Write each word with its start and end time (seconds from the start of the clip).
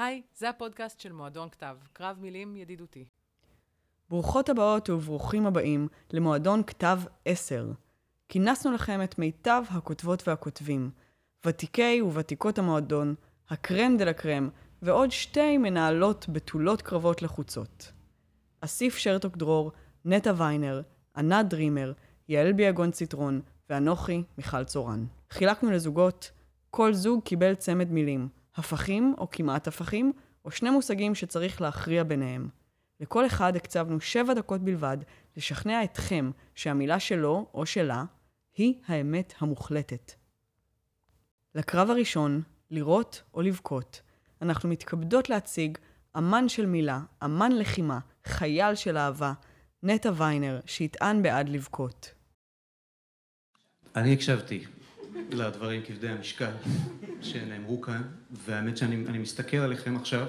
היי, 0.00 0.22
זה 0.34 0.48
הפודקאסט 0.48 1.00
של 1.00 1.12
מועדון 1.12 1.48
כתב, 1.48 1.76
קרב 1.92 2.16
מילים 2.20 2.56
ידידותי. 2.56 3.04
ברוכות 4.10 4.48
הבאות 4.48 4.90
וברוכים 4.90 5.46
הבאים 5.46 5.88
למועדון 6.12 6.62
כתב 6.62 7.00
10. 7.24 7.72
כינסנו 8.28 8.72
לכם 8.72 9.02
את 9.04 9.18
מיטב 9.18 9.62
הכותבות 9.70 10.28
והכותבים, 10.28 10.90
ותיקי 11.46 12.02
וותיקות 12.02 12.58
המועדון, 12.58 13.14
הקרם 13.48 13.96
דה 13.96 14.04
לקרם, 14.04 14.48
ועוד 14.82 15.10
שתי 15.10 15.58
מנהלות 15.58 16.26
בתולות 16.28 16.82
קרבות 16.82 17.22
לחוצות. 17.22 17.92
אסיף 18.60 18.96
שרתוק 18.96 19.36
דרור, 19.36 19.72
נטע 20.04 20.32
ויינר, 20.36 20.82
ענת 21.16 21.48
דרימר, 21.48 21.92
יעל 22.28 22.52
ביגון 22.52 22.90
ציטרון, 22.90 23.40
ואנוכי, 23.70 24.22
מיכל 24.38 24.64
צורן. 24.64 25.04
חילקנו 25.30 25.70
לזוגות, 25.70 26.30
כל 26.70 26.92
זוג 26.92 27.22
קיבל 27.24 27.54
צמד 27.54 27.90
מילים, 27.90 28.28
הפכים 28.56 29.14
או 29.18 29.30
כמעט 29.30 29.68
הפכים, 29.68 30.12
או 30.44 30.50
שני 30.50 30.70
מושגים 30.70 31.14
שצריך 31.14 31.60
להכריע 31.60 32.04
ביניהם. 32.04 32.48
לכל 33.00 33.26
אחד 33.26 33.56
הקצבנו 33.56 34.00
שבע 34.00 34.34
דקות 34.34 34.60
בלבד 34.60 34.98
לשכנע 35.36 35.84
אתכם 35.84 36.30
שהמילה 36.54 37.00
שלו 37.00 37.50
או 37.54 37.66
שלה 37.66 38.04
היא 38.54 38.74
האמת 38.86 39.34
המוחלטת. 39.38 40.12
לקרב 41.54 41.90
הראשון, 41.90 42.42
לראות 42.70 43.22
או 43.34 43.42
לבכות, 43.42 44.02
אנחנו 44.42 44.68
מתכבדות 44.68 45.30
להציג 45.30 45.78
אמן 46.16 46.48
של 46.48 46.66
מילה, 46.66 47.00
אמן 47.24 47.52
לחימה, 47.52 47.98
חייל 48.24 48.74
של 48.74 48.96
אהבה, 48.96 49.32
נטע 49.82 50.10
ויינר, 50.16 50.60
שיטען 50.66 51.22
בעד 51.22 51.48
לבכות. 51.48 52.14
אני 53.96 54.12
הקשבתי 54.12 54.64
לדברים 55.32 55.82
כבדי 55.86 56.08
המשקל 56.08 56.50
שנאמרו 57.20 57.80
כאן, 57.80 58.02
והאמת 58.44 58.76
שאני 58.76 59.18
מסתכל 59.18 59.56
עליכם 59.56 59.96
עכשיו, 59.96 60.26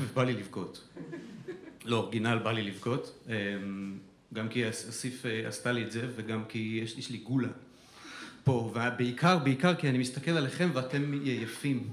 ובא 0.00 0.24
לי 0.24 0.32
לבכות. 0.32 0.88
לא, 1.84 1.96
אורגינל 1.96 2.38
בא 2.38 2.52
לי 2.52 2.62
לבכות, 2.62 3.24
אמ, 3.28 3.98
גם 4.34 4.48
כי 4.48 4.68
אסיף 4.68 5.26
אה, 5.26 5.48
עשתה 5.48 5.72
לי 5.72 5.84
את 5.84 5.92
זה, 5.92 6.08
וגם 6.16 6.44
כי 6.48 6.80
יש, 6.82 6.98
יש 6.98 7.10
לי 7.10 7.18
גולה 7.18 7.48
פה, 8.44 8.72
ובעיקר, 8.74 9.38
בעיקר 9.38 9.74
כי 9.74 9.88
אני 9.88 9.98
מסתכל 9.98 10.30
עליכם 10.30 10.70
ואתם 10.72 11.20
יפים 11.24 11.88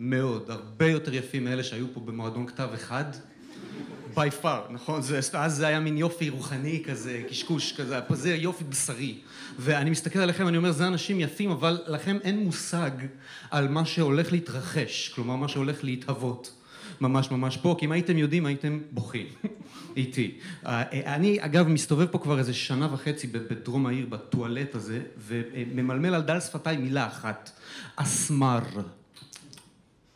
מאוד, 0.00 0.50
הרבה 0.50 0.86
יותר 0.86 1.14
יפים 1.14 1.44
מאלה 1.44 1.62
שהיו 1.62 1.86
פה 1.94 2.00
במועדון 2.00 2.46
כתב 2.46 2.68
אחד. 2.74 3.04
By 4.14 4.44
far, 4.44 4.72
נכון? 4.72 5.00
אז 5.32 5.56
זה 5.56 5.66
היה 5.66 5.80
מין 5.80 5.98
יופי 5.98 6.28
רוחני 6.28 6.82
כזה, 6.86 7.22
קשקוש 7.28 7.72
כזה, 7.72 8.00
פה 8.00 8.14
זה 8.14 8.34
יופי 8.34 8.64
בשרי. 8.64 9.18
ואני 9.58 9.90
מסתכל 9.90 10.18
עליכם, 10.18 10.48
אני 10.48 10.56
אומר, 10.56 10.72
זה 10.72 10.86
אנשים 10.86 11.20
יפים, 11.20 11.50
אבל 11.50 11.80
לכם 11.86 12.18
אין 12.22 12.44
מושג 12.44 12.90
על 13.50 13.68
מה 13.68 13.84
שהולך 13.84 14.32
להתרחש, 14.32 15.08
כלומר, 15.08 15.36
מה 15.36 15.48
שהולך 15.48 15.84
להתהוות. 15.84 16.52
ממש 17.00 17.30
ממש 17.30 17.56
פה, 17.56 17.76
כי 17.78 17.86
אם 17.86 17.92
הייתם 17.92 18.18
יודעים, 18.18 18.46
הייתם 18.46 18.80
בוכים 18.90 19.26
איתי. 19.96 20.38
אה, 20.66 21.14
אני, 21.14 21.44
אגב, 21.44 21.68
מסתובב 21.68 22.06
פה 22.06 22.18
כבר 22.18 22.38
איזה 22.38 22.54
שנה 22.54 22.94
וחצי 22.94 23.26
בדרום 23.26 23.86
העיר, 23.86 24.06
בטואלט 24.06 24.74
הזה, 24.74 25.00
וממלמל 25.18 26.14
על 26.14 26.22
דל 26.22 26.40
שפתיי 26.40 26.76
מילה 26.76 27.06
אחת, 27.06 27.50
אסמר. 27.96 28.60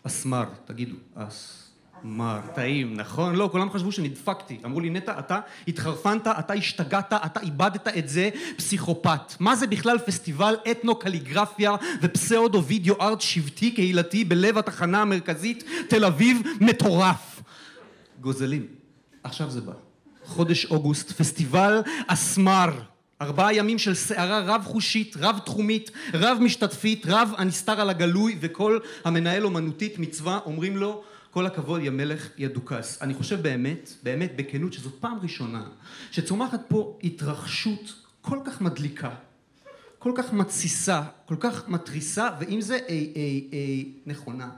אסמר, 0.02 0.44
תגידו, 0.64 0.96
אס... 1.14 1.65
מר, 2.04 2.40
טעים, 2.54 2.94
נכון? 2.94 3.34
לא, 3.34 3.48
כולם 3.52 3.70
חשבו 3.70 3.92
שנדפקתי. 3.92 4.58
אמרו 4.64 4.80
לי, 4.80 4.90
נטע, 4.90 5.18
אתה 5.18 5.40
התחרפנת, 5.68 6.26
אתה 6.26 6.52
השתגעת, 6.52 7.12
אתה 7.12 7.40
איבדת 7.40 7.88
את 7.88 8.08
זה, 8.08 8.30
פסיכופת. 8.56 9.40
מה 9.40 9.56
זה 9.56 9.66
בכלל 9.66 9.98
פסטיבל 9.98 10.56
אתנו-קליגרפיה 10.70 11.74
ופסאודו 12.02 12.64
וידאו 12.64 12.94
ארט 13.00 13.20
שבטי 13.20 13.70
קהילתי 13.70 14.24
בלב 14.24 14.58
התחנה 14.58 15.02
המרכזית, 15.02 15.64
תל 15.88 16.04
אביב, 16.04 16.42
מטורף. 16.60 17.42
גוזלים. 18.20 18.66
עכשיו 19.22 19.50
זה 19.50 19.60
בא. 19.60 19.72
חודש 20.24 20.66
אוגוסט, 20.66 21.12
פסטיבל 21.12 21.82
אסמר. 22.06 22.70
ארבעה 23.22 23.54
ימים 23.54 23.78
של 23.78 23.94
סערה 23.94 24.40
רב-חושית, 24.40 25.16
רב-תחומית, 25.20 25.90
רב-משתתפית, 26.14 27.06
רב 27.06 27.32
הנסתר 27.36 27.80
על 27.80 27.90
הגלוי, 27.90 28.36
וכל 28.40 28.78
המנהל 29.04 29.44
אומנותית 29.44 29.98
מצווה 29.98 30.38
אומרים 30.46 30.76
לו 30.76 31.02
כל 31.36 31.46
הכבוד, 31.46 31.80
יא 31.82 31.90
מלך, 31.90 32.28
יא 32.38 32.48
דוכס. 32.48 33.02
אני 33.02 33.14
חושב 33.14 33.42
באמת, 33.42 33.92
באמת 34.02 34.36
בכנות, 34.36 34.72
שזאת 34.72 34.94
פעם 35.00 35.18
ראשונה 35.22 35.68
שצומחת 36.10 36.60
פה 36.68 36.98
התרחשות 37.04 37.94
כל 38.20 38.38
כך 38.44 38.60
מדליקה, 38.60 39.10
כל 39.98 40.12
כך 40.16 40.32
מתסיסה, 40.32 41.02
כל 41.26 41.36
כך 41.40 41.68
מתריסה, 41.68 42.28
ועם 42.40 42.60
זה 42.60 42.78
אי, 42.88 43.12
אי, 43.16 43.48
אי, 43.52 43.92
נכונה. 44.06 44.50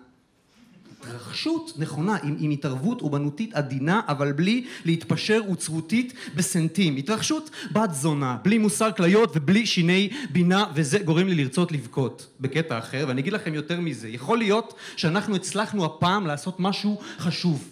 התרחשות 1.01 1.73
נכונה, 1.77 2.17
עם, 2.23 2.37
עם 2.41 2.51
התערבות 2.51 3.01
אומנותית 3.01 3.55
עדינה, 3.55 4.01
אבל 4.09 4.33
בלי 4.33 4.65
להתפשר 4.85 5.41
עוצרותית 5.47 6.13
בסנטים. 6.37 6.97
התרחשות 6.97 7.51
בת 7.73 7.95
זונה, 7.95 8.37
בלי 8.43 8.59
מוסר 8.59 8.93
כליות 8.93 9.31
ובלי 9.35 9.67
שיני 9.67 10.11
בינה, 10.31 10.65
וזה 10.75 10.99
גורם 10.99 11.29
לי 11.29 11.35
לרצות 11.35 11.73
לבכות 11.73 12.27
בקטע 12.41 12.79
אחר, 12.79 13.05
ואני 13.09 13.21
אגיד 13.21 13.33
לכם 13.33 13.55
יותר 13.55 13.81
מזה, 13.81 14.09
יכול 14.09 14.39
להיות 14.39 14.75
שאנחנו 14.97 15.37
הצלחנו 15.37 15.85
הפעם 15.85 16.27
לעשות 16.27 16.61
משהו 16.61 17.01
חשוב. 17.19 17.69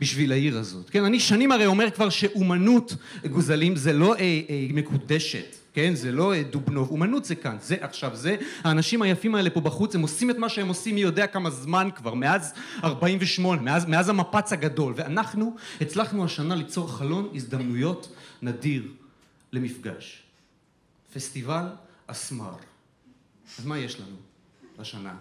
בשביל 0.00 0.32
העיר 0.32 0.58
הזאת. 0.58 0.90
כן, 0.90 1.04
אני 1.04 1.20
שנים 1.20 1.52
הרי 1.52 1.66
אומר 1.66 1.90
כבר 1.90 2.08
שאומנות 2.08 2.94
גוזלים 3.30 3.76
זה 3.76 3.92
לא 3.92 4.14
אה, 4.14 4.20
אה, 4.20 4.66
מקודשת. 4.70 5.59
כן? 5.72 5.94
זה 5.94 6.12
לא 6.12 6.34
אה, 6.34 6.42
דובנוב, 6.42 6.90
אומנות 6.90 7.24
זה 7.24 7.34
כאן, 7.34 7.56
זה 7.60 7.76
עכשיו 7.80 8.16
זה, 8.16 8.36
האנשים 8.64 9.02
היפים 9.02 9.34
האלה 9.34 9.50
פה 9.50 9.60
בחוץ, 9.60 9.94
הם 9.94 10.02
עושים 10.02 10.30
את 10.30 10.36
מה 10.36 10.48
שהם 10.48 10.68
עושים 10.68 10.94
מי 10.94 11.00
יודע 11.00 11.26
כמה 11.26 11.50
זמן 11.50 11.88
כבר, 11.94 12.14
מאז 12.14 12.54
48, 12.84 13.62
מאז, 13.62 13.86
מאז 13.86 14.08
המפץ 14.08 14.52
הגדול, 14.52 14.94
ואנחנו 14.96 15.56
הצלחנו 15.80 16.24
השנה 16.24 16.54
ליצור 16.54 16.92
חלון 16.92 17.28
הזדמנויות 17.34 18.12
נדיר 18.42 18.88
למפגש. 19.52 20.22
פסטיבל 21.14 21.64
אסמר. 22.06 22.54
אז 23.58 23.66
מה 23.66 23.78
יש 23.78 24.00
לנו 24.00 24.16
השנה? 24.78 25.14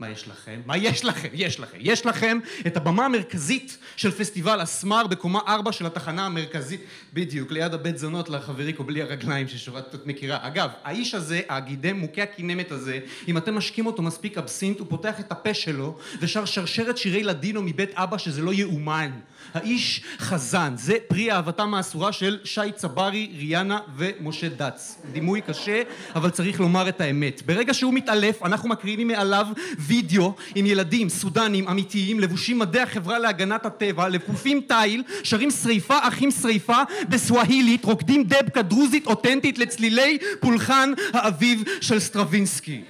מה 0.00 0.10
יש 0.10 0.28
לכם? 0.28 0.60
מה 0.66 0.76
יש 0.76 1.04
לכם? 1.04 1.28
יש 1.32 1.60
לכם. 1.60 1.78
יש 1.80 2.06
לכם 2.06 2.38
את 2.66 2.76
הבמה 2.76 3.04
המרכזית 3.04 3.78
של 3.96 4.10
פסטיבל 4.10 4.62
אסמר 4.62 5.06
בקומה 5.06 5.40
ארבע 5.48 5.72
של 5.72 5.86
התחנה 5.86 6.26
המרכזית, 6.26 6.80
בדיוק, 7.14 7.50
ליד 7.50 7.74
הבית 7.74 7.98
זונות 7.98 8.28
לחבריקו 8.28 8.84
בלי 8.84 9.02
הרגליים 9.02 9.48
ששורת 9.48 9.94
את 9.94 10.06
מכירה. 10.06 10.38
אגב, 10.42 10.70
האיש 10.84 11.14
הזה, 11.14 11.40
הגידם 11.48 11.96
מוכה 11.96 12.22
הכינמת 12.22 12.72
הזה, 12.72 12.98
אם 13.28 13.36
אתם 13.36 13.54
משקים 13.54 13.86
אותו 13.86 14.02
מספיק 14.02 14.38
אבסינט, 14.38 14.78
הוא 14.78 14.86
פותח 14.90 15.20
את 15.20 15.32
הפה 15.32 15.54
שלו 15.54 15.98
ושר 16.20 16.44
שרשרת 16.44 16.98
שירי 16.98 17.22
לדינו 17.22 17.62
מבית 17.62 17.90
אבא 17.94 18.18
שזה 18.18 18.42
לא 18.42 18.52
יאומן. 18.52 19.10
האיש 19.54 20.02
חזן, 20.18 20.72
זה 20.76 20.96
פרי 21.08 21.32
אהבתם 21.32 21.74
האסורה 21.74 22.12
של 22.12 22.38
שי 22.44 22.72
צברי, 22.74 23.30
ריאנה 23.38 23.78
ומשה 23.96 24.48
דץ. 24.48 25.02
דימוי 25.12 25.40
קשה, 25.40 25.82
אבל 26.14 26.30
צריך 26.30 26.60
לומר 26.60 26.88
את 26.88 27.00
האמת. 27.00 27.42
ברגע 27.46 27.74
שהוא 27.74 27.94
מתעלף, 27.94 28.42
אנחנו 28.42 28.68
מקרינים 28.68 29.08
מעליו 29.08 29.46
וידאו 29.90 30.34
עם 30.54 30.66
ילדים 30.66 31.08
סודנים 31.08 31.68
אמיתיים, 31.68 32.20
לבושים 32.20 32.58
מדי 32.58 32.80
החברה 32.80 33.18
להגנת 33.18 33.66
הטבע, 33.66 34.08
לפופים 34.08 34.60
תיל, 34.60 35.02
שרים 35.22 35.50
שריפה 35.50 35.98
אחים 36.00 36.30
שריפה 36.30 36.82
בסווהילית, 37.08 37.84
רוקדים 37.84 38.24
דבקה 38.24 38.62
דרוזית 38.62 39.06
אותנטית 39.06 39.58
לצלילי 39.58 40.18
פולחן 40.40 40.92
האביב 41.12 41.64
של 41.80 42.00
סטרווינסקי. 42.00 42.80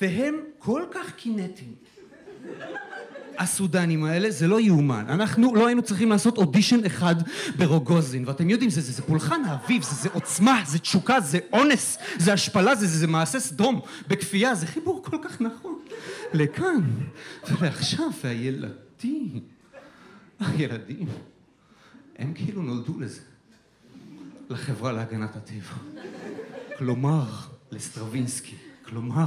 והם 0.00 0.36
כל 0.58 0.82
כך 0.90 1.14
קינטיים. 1.14 1.74
הסודנים 3.42 4.04
האלה, 4.04 4.30
זה 4.30 4.46
לא 4.46 4.60
יאומן. 4.60 5.04
אנחנו 5.08 5.54
לא 5.54 5.66
היינו 5.66 5.82
צריכים 5.82 6.10
לעשות 6.10 6.38
אודישן 6.38 6.84
אחד 6.84 7.14
ברוגוזין, 7.56 8.28
ואתם 8.28 8.50
יודעים, 8.50 8.70
זה, 8.70 8.80
זה, 8.80 8.92
זה 8.92 9.02
פולחן 9.02 9.44
האביב, 9.44 9.82
זה, 9.82 9.94
זה 9.94 10.08
עוצמה, 10.12 10.62
זה 10.66 10.78
תשוקה, 10.78 11.20
זה 11.20 11.38
אונס, 11.52 11.98
זה 12.18 12.32
השפלה, 12.32 12.74
זה, 12.74 12.86
זה, 12.86 12.98
זה 12.98 13.06
מעשה 13.06 13.40
סדום 13.40 13.80
בכפייה, 14.08 14.54
זה 14.54 14.66
חיבור 14.66 15.02
כל 15.04 15.16
כך 15.24 15.40
נכון 15.40 15.78
לכאן 16.34 16.80
ולעכשיו, 17.50 18.06
והילדים, 18.24 19.40
הילדים, 20.40 21.08
הם 22.18 22.32
כאילו 22.34 22.62
נולדו 22.62 23.00
לזה, 23.00 23.20
לחברה 24.50 24.92
להגנת 24.92 25.36
הטבע. 25.36 26.02
כלומר, 26.78 27.26
לסטרווינסקי, 27.70 28.56
כלומר, 28.84 29.26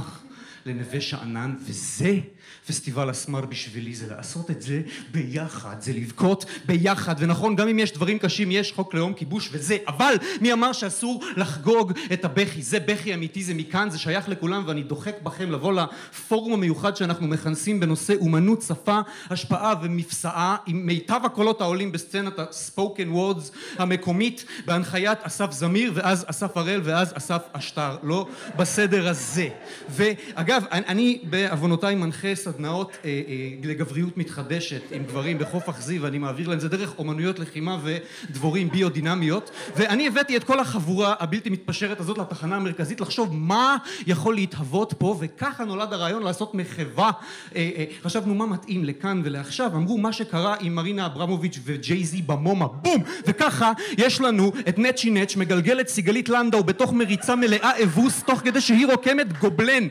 לנווה 0.66 1.00
שאנן, 1.00 1.54
וזה 1.60 2.18
פסטיבל 2.66 3.10
הסמר 3.10 3.40
בשבילי, 3.40 3.94
זה 3.94 4.06
לעשות 4.06 4.50
את 4.50 4.62
זה 4.62 4.82
ביחד, 5.10 5.76
זה 5.80 5.92
לבכות 5.92 6.44
ביחד, 6.66 7.14
ונכון, 7.18 7.56
גם 7.56 7.68
אם 7.68 7.78
יש 7.78 7.92
דברים 7.92 8.18
קשים, 8.18 8.50
יש 8.50 8.72
חוק 8.72 8.94
לאום 8.94 9.14
כיבוש 9.14 9.48
וזה, 9.52 9.76
אבל 9.88 10.14
מי 10.40 10.52
אמר 10.52 10.72
שאסור 10.72 11.24
לחגוג 11.36 11.92
את 12.12 12.24
הבכי? 12.24 12.62
זה 12.62 12.80
בכי 12.80 13.14
אמיתי, 13.14 13.44
זה 13.44 13.54
מכאן, 13.54 13.90
זה 13.90 13.98
שייך 13.98 14.28
לכולם, 14.28 14.62
ואני 14.66 14.82
דוחק 14.82 15.22
בכם 15.22 15.50
לבוא 15.50 15.72
לפורום 15.72 16.52
המיוחד 16.52 16.96
שאנחנו 16.96 17.26
מכנסים 17.26 17.80
בנושא 17.80 18.14
אומנות, 18.20 18.62
שפה, 18.62 19.00
השפעה 19.30 19.74
ומפסעה, 19.82 20.56
עם 20.66 20.86
מיטב 20.86 21.20
הקולות 21.24 21.60
העולים 21.60 21.92
בסצנת 21.92 22.38
ה 22.38 22.48
spoken 22.48 23.08
words 23.08 23.50
המקומית, 23.78 24.44
בהנחיית 24.64 25.18
אסף 25.22 25.52
זמיר, 25.52 25.92
ואז 25.94 26.24
אסף 26.28 26.56
הראל, 26.56 26.80
ואז 26.84 27.12
אסף 27.16 27.42
אשטר, 27.52 27.96
לא 28.02 28.26
בסדר 28.56 29.08
הזה. 29.08 29.48
ואגב, 29.90 30.55
אגב, 30.56 30.66
אני 30.70 31.18
בעוונותיי 31.22 31.94
מנחה 31.94 32.34
סדנאות 32.34 32.92
אה, 33.04 33.10
אה, 33.28 33.68
לגבריות 33.68 34.16
מתחדשת 34.16 34.82
עם 34.92 35.04
גברים 35.04 35.38
בחוף 35.38 35.68
אכזיב, 35.68 36.02
ואני 36.04 36.18
מעביר 36.18 36.48
להם 36.48 36.58
זה 36.58 36.68
דרך 36.68 36.98
אומנויות 36.98 37.38
לחימה 37.38 37.78
ודבורים 37.82 38.70
ביודינמיות, 38.70 39.50
ואני 39.76 40.06
הבאתי 40.06 40.36
את 40.36 40.44
כל 40.44 40.60
החבורה 40.60 41.14
הבלתי 41.18 41.50
מתפשרת 41.50 42.00
הזאת 42.00 42.18
לתחנה 42.18 42.56
המרכזית 42.56 43.00
לחשוב 43.00 43.28
מה 43.32 43.76
יכול 44.06 44.34
להתהוות 44.34 44.94
פה, 44.98 45.16
וככה 45.20 45.64
נולד 45.64 45.92
הרעיון 45.92 46.22
לעשות 46.22 46.54
מחווה. 46.54 47.10
אה, 47.56 47.70
אה, 47.76 47.84
חשבנו 48.02 48.34
מה 48.34 48.46
מתאים 48.46 48.84
לכאן 48.84 49.22
ולעכשיו, 49.24 49.70
אמרו 49.74 49.98
מה 49.98 50.12
שקרה 50.12 50.54
עם 50.60 50.74
מרינה 50.74 51.06
אברמוביץ' 51.06 51.58
וג'ייזי 51.64 52.22
במומה, 52.22 52.66
בום! 52.66 53.02
וככה 53.26 53.72
יש 53.98 54.20
לנו 54.20 54.52
את 54.68 54.78
נצ'י 54.78 55.10
נצ' 55.10 55.36
מגלגל 55.36 55.80
את 55.80 55.88
סיגלית 55.88 56.28
לנדאו 56.28 56.64
בתוך 56.64 56.92
מריצה 56.92 57.36
מלאה 57.36 57.82
אבוס, 57.82 58.22
תוך 58.22 58.40
כדי 58.40 58.60
שהיא 58.60 58.86
רוקמת 58.86 59.38
גובלן 59.38 59.88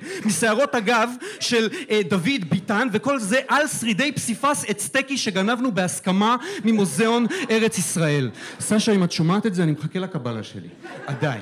משערות 0.55 0.75
הגב 0.75 1.09
של 1.39 1.69
אה, 1.89 2.01
דוד 2.09 2.49
ביטן, 2.49 2.87
וכל 2.91 3.19
זה 3.19 3.39
על 3.47 3.67
שרידי 3.67 4.11
פסיפס 4.11 4.65
אצטקי 4.71 5.17
שגנבנו 5.17 5.71
בהסכמה 5.71 6.35
ממוזיאון 6.65 7.25
ארץ 7.51 7.77
ישראל. 7.77 8.29
סשה, 8.59 8.91
אם 8.91 9.03
את 9.03 9.11
שומעת 9.11 9.45
את 9.45 9.55
זה, 9.55 9.63
אני 9.63 9.71
מחכה 9.71 9.99
לקבלה 9.99 10.43
שלי. 10.43 10.67
עדיין. 11.07 11.41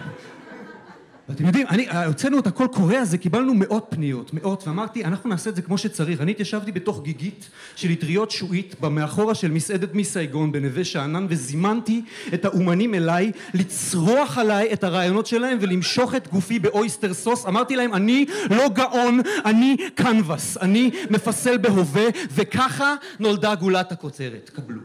ואתם 1.30 1.46
יודעים, 1.46 1.68
אני, 1.68 1.88
הוצאנו 2.06 2.40
את 2.40 2.48
הקול 2.48 2.68
קורא 2.68 2.96
הזה, 2.96 3.18
קיבלנו 3.18 3.54
מאות 3.54 3.86
פניות, 3.90 4.34
מאות, 4.34 4.68
ואמרתי, 4.68 5.06
אנחנו 5.06 5.30
נעשה 5.30 5.50
את 5.50 5.56
זה 5.56 5.62
כמו 5.62 5.78
שצריך. 5.78 6.22
אני 6.22 6.32
התיישבתי 6.32 6.72
בתוך 6.72 7.04
גיגית 7.04 7.50
של 7.76 7.92
אטריות 7.92 8.32
שועית 8.32 8.76
במאחורה 8.80 9.36
של 9.36 9.52
מסעדת 9.52 9.94
מסייגון 9.94 10.52
בנווה 10.52 10.84
שאנן, 10.84 11.26
וזימנתי 11.30 12.02
את 12.34 12.46
האומנים 12.46 12.96
אליי 12.96 13.32
לצרוח 13.54 14.38
עליי 14.38 14.74
את 14.74 14.84
הרעיונות 14.84 15.26
שלהם 15.26 15.58
ולמשוך 15.62 16.16
את 16.16 16.28
גופי 16.28 16.60
באויסטר 16.60 17.14
סוס. 17.14 17.46
אמרתי 17.46 17.76
להם, 17.76 17.94
אני 17.94 18.26
לא 18.50 18.70
גאון, 18.70 19.20
אני 19.46 19.78
קנבס, 19.96 20.58
אני 20.58 20.92
מפסל 21.10 21.58
בהווה, 21.58 22.06
וככה 22.32 22.96
נולדה 23.20 23.56
גולת 23.56 23.92
הכותרת. 23.92 24.50
קבלו. 24.54 24.82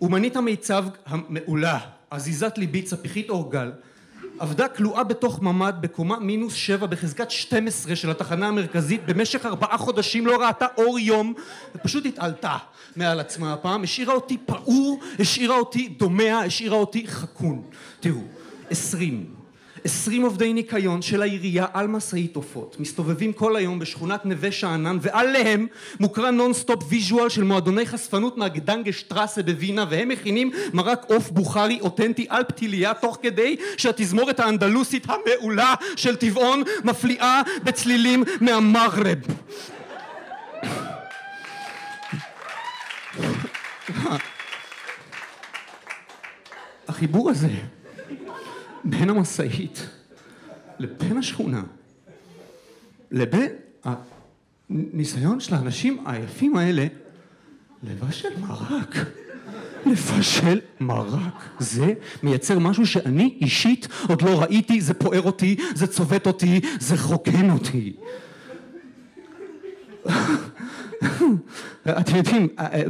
אומנית 0.00 0.36
המיצב 0.36 0.84
המעולה, 1.06 1.78
עזיזת 2.10 2.58
ליבי, 2.58 2.82
צפיחית 2.82 3.30
אורגל, 3.30 3.70
עבדה 4.38 4.68
כלואה 4.68 5.04
בתוך 5.04 5.42
ממ"ד 5.42 5.74
בקומה 5.80 6.18
מינוס 6.18 6.54
שבע 6.54 6.86
בחזקת 6.86 7.30
12 7.30 7.96
של 7.96 8.10
התחנה 8.10 8.48
המרכזית. 8.48 9.00
במשך 9.06 9.46
ארבעה 9.46 9.78
חודשים 9.78 10.26
לא 10.26 10.42
ראתה 10.42 10.66
אור 10.76 10.98
יום. 10.98 11.34
ופשוט 11.74 12.06
התעלתה 12.06 12.56
מעל 12.96 13.20
עצמה 13.20 13.52
הפעם. 13.52 13.82
השאירה 13.82 14.14
אותי 14.14 14.38
פעור 14.46 15.00
השאירה 15.18 15.56
אותי 15.56 15.88
דומע 15.88 16.38
השאירה 16.38 16.76
אותי 16.76 17.06
חכון. 17.06 17.62
תראו 18.00 18.20
עשרים 18.70 19.35
עשרים 19.86 20.22
עובדי 20.22 20.52
ניקיון 20.52 21.02
של 21.02 21.22
העירייה 21.22 21.66
על 21.72 21.86
משאית 21.86 22.36
עופות 22.36 22.76
מסתובבים 22.80 23.32
כל 23.32 23.56
היום 23.56 23.78
בשכונת 23.78 24.26
נווה 24.26 24.52
שאנן 24.52 24.98
ועליהם 25.00 25.66
מוקרן 26.00 26.36
nonstop 26.36 26.84
visual 26.88 27.28
של 27.28 27.42
מועדוני 27.42 27.86
חשפנות 27.86 28.36
מהגדנגה 28.36 28.92
שטרסה 28.92 29.42
בווינה 29.42 29.84
והם 29.90 30.08
מכינים 30.08 30.50
מרק 30.72 31.04
עוף 31.08 31.30
בוכרי 31.30 31.78
אותנטי 31.80 32.26
על 32.28 32.44
פתיליה 32.44 32.94
תוך 32.94 33.18
כדי 33.22 33.56
שהתזמורת 33.76 34.40
האנדלוסית 34.40 35.06
המעולה 35.08 35.74
של 35.96 36.16
טבעון 36.16 36.62
מפליאה 36.84 37.42
בצלילים 37.64 38.24
מהמגרב 38.40 39.18
החיבור 46.88 47.30
הזה 47.30 47.75
בין 48.86 49.10
המשאית 49.10 49.88
לבין 50.78 51.16
השכונה 51.16 51.62
לבין 53.10 53.50
הניסיון 54.70 55.40
של 55.40 55.54
האנשים 55.54 56.04
היפים 56.06 56.56
האלה 56.56 56.86
לבשל 57.82 58.28
מרק. 58.40 58.96
לבשל 59.86 60.60
מרק. 60.80 61.48
זה 61.58 61.92
מייצר 62.22 62.58
משהו 62.58 62.86
שאני 62.86 63.38
אישית 63.40 63.88
עוד 64.08 64.22
לא 64.22 64.42
ראיתי, 64.42 64.80
זה 64.80 64.94
פוער 64.94 65.22
אותי, 65.22 65.56
זה 65.74 65.86
צובט 65.86 66.26
אותי, 66.26 66.60
זה 66.80 66.96
חוקן 66.96 67.50
אותי. 67.50 67.96
אתם 72.00 72.16
יודעים, 72.16 72.48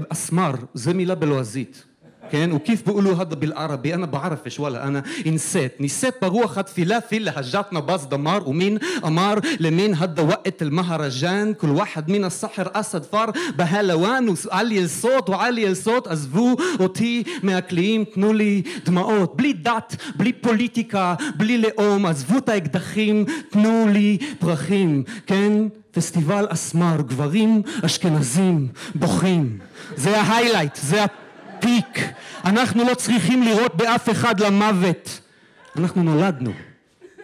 אסמר 0.08 0.52
זה 0.74 0.94
מילה 0.94 1.14
בלועזית. 1.14 1.84
كان 2.32 2.52
وكيف 2.52 2.86
بيقولوا 2.86 3.14
هذا 3.14 3.34
بالعربي؟ 3.34 3.94
أنا 3.94 4.06
بعرفش 4.06 4.60
ولا 4.60 4.88
أنا 4.88 5.02
نسيت. 5.26 5.80
نسيت 5.80 6.14
بغوا 6.22 6.46
خد 6.46 6.64
لافي 6.78 7.16
اللي 7.16 7.32
هجتنا 7.36 7.80
باص 7.80 8.04
دمار. 8.04 8.48
ومين؟ 8.48 8.78
أمار. 9.04 9.40
لمين 9.60 9.94
هذا 9.94 10.22
وقت 10.22 10.62
المهرجان؟ 10.62 11.54
كل 11.54 11.70
واحد 11.70 12.10
من 12.10 12.24
السحر 12.24 12.70
أسد 12.74 13.02
فار 13.02 13.32
بهلوان. 13.58 14.34
وعلي 14.46 14.84
الصوت 14.84 15.30
وعلي 15.30 15.68
الصوت. 15.68 16.08
أزفو 16.08 16.56
وتي 16.80 17.24
مأكلين 17.42 18.10
تنولي 18.10 18.64
دمעות 18.86 19.36
بلي 19.36 19.52
دات 19.52 19.92
بلي 20.16 20.34
بوليتيكا 20.44 21.16
بلي 21.36 21.56
לאום 21.62 22.06
أزفو 22.06 22.38
تا 22.38 22.56
اكدخيم 22.56 23.26
تنولي 23.52 24.18
برخيم. 24.42 25.04
كان 25.26 25.70
فيستيفال 25.92 26.48
أسمار 26.48 27.02
جوارين 27.02 27.62
أشكنازيم 27.84 28.72
بوخيم 28.94 29.58
زي 29.96 30.12
זה 30.12 30.16
ההיילייט 30.16 30.76
זה 30.76 31.06
פיק. 31.66 32.04
אנחנו 32.44 32.84
לא 32.84 32.94
צריכים 32.94 33.42
לראות 33.42 33.74
באף 33.74 34.10
אחד 34.10 34.40
למוות. 34.40 35.20
אנחנו 35.76 36.02
נולדנו. 36.02 36.52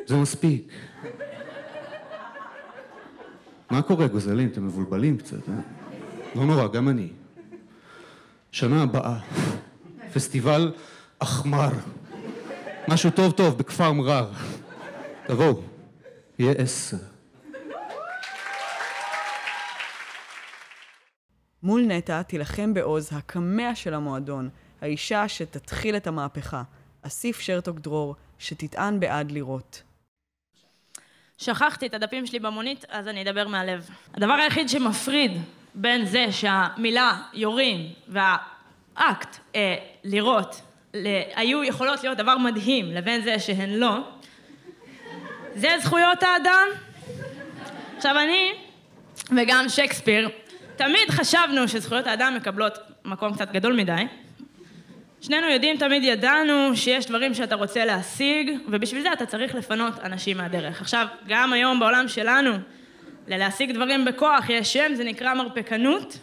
זה 0.07 0.17
מספיק. 0.17 0.73
מה 3.71 3.83
קורה 3.83 4.07
גוזלים? 4.07 4.49
אתם 4.49 4.67
מבולבלים 4.67 5.17
קצת, 5.17 5.49
אה? 5.49 5.55
לא 6.35 6.45
נורא, 6.45 6.69
גם 6.69 6.89
אני. 6.89 7.09
שנה 8.53 8.83
הבאה, 8.83 9.19
פסטיבל 10.13 10.73
אחמר. 11.19 11.71
משהו 12.89 13.11
טוב 13.11 13.33
טוב 13.33 13.59
בכפר 13.59 13.93
מרר. 13.93 14.31
תבואו, 15.27 15.61
יהיה 16.39 16.53
עשר. 16.53 17.12
מול 21.63 21.83
נטע 21.83 22.23
תילחם 22.23 22.75
בעוז 22.75 23.11
הקמע 23.13 23.75
של 23.75 23.95
המועדון, 23.95 24.49
האישה 24.81 25.29
שתתחיל 25.29 25.97
את 25.97 26.07
המהפכה, 26.07 26.63
אסיף 27.03 27.41
שרתוק 27.41 27.79
דרור, 27.79 28.15
שתטען 28.39 29.01
בעד 29.01 29.33
לראות. 29.33 29.83
שכחתי 31.39 31.87
את 31.87 31.95
הדפים 31.95 32.27
שלי 32.27 32.39
במונית, 32.39 32.85
אז 32.89 33.09
אני 33.09 33.23
אדבר 33.23 33.49
מהלב. 33.49 33.91
הדבר 34.15 34.33
היחיד 34.33 34.69
שמפריד 34.69 35.33
בין 35.75 36.05
זה 36.07 36.27
שהמילה 36.33 37.19
יורים 37.33 37.93
והאקט 38.09 39.39
אה, 39.55 39.75
לירות 40.05 40.61
היו 41.35 41.65
יכולות 41.65 42.03
להיות 42.03 42.19
דבר 42.19 42.39
מדהים 42.39 42.87
לבין 42.87 43.23
זה 43.23 43.39
שהן 43.39 43.71
לא, 43.71 43.99
זה 45.55 45.69
זכויות 45.83 46.23
האדם. 46.23 46.69
עכשיו 47.97 48.19
אני 48.19 48.53
וגם 49.37 49.69
שייקספיר 49.69 50.29
תמיד 50.77 51.11
חשבנו 51.11 51.69
שזכויות 51.69 52.07
האדם 52.07 52.35
מקבלות 52.37 52.79
מקום 53.05 53.35
קצת 53.35 53.53
גדול 53.53 53.73
מדי. 53.73 54.07
שנינו 55.21 55.47
יודעים, 55.49 55.77
תמיד 55.77 56.05
ידענו 56.05 56.77
שיש 56.77 57.07
דברים 57.07 57.35
שאתה 57.35 57.55
רוצה 57.55 57.85
להשיג, 57.85 58.51
ובשביל 58.69 59.03
זה 59.03 59.13
אתה 59.13 59.27
צריך 59.27 59.55
לפנות 59.55 59.95
אנשים 60.05 60.37
מהדרך. 60.37 60.81
עכשיו, 60.81 61.07
גם 61.27 61.53
היום 61.53 61.81
בעולם 61.81 62.09
שלנו, 62.09 62.51
ללהשיג 63.29 63.73
דברים 63.73 64.05
בכוח 64.05 64.49
יש 64.49 64.73
שם, 64.73 64.95
זה 64.95 65.05
נקרא 65.05 65.35
מרפקנות. 65.35 66.19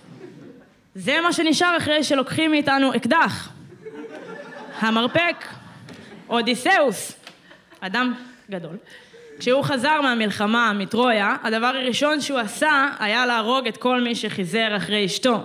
זה 0.96 1.22
מה 1.22 1.34
שנשאר 1.34 1.78
אחרי 1.78 2.04
שלוקחים 2.04 2.52
מאיתנו 2.52 2.96
אקדח. 2.96 3.52
המרפק, 4.80 5.46
אודיסאוס, 6.30 7.20
אדם 7.80 8.14
גדול. 8.50 8.78
כשהוא 9.40 9.64
חזר 9.64 10.02
מהמלחמה, 10.02 10.74
מטרויה, 10.74 11.36
הדבר 11.44 11.68
הראשון 11.68 12.22
שהוא 12.22 12.40
עשה 12.40 12.90
היה 13.00 13.26
להרוג 13.26 13.68
את 13.68 13.78
כל 13.78 14.02
מי 14.02 14.16
שחיזר 14.16 14.78
אחרי 14.78 15.06
אשתו. 15.06 15.44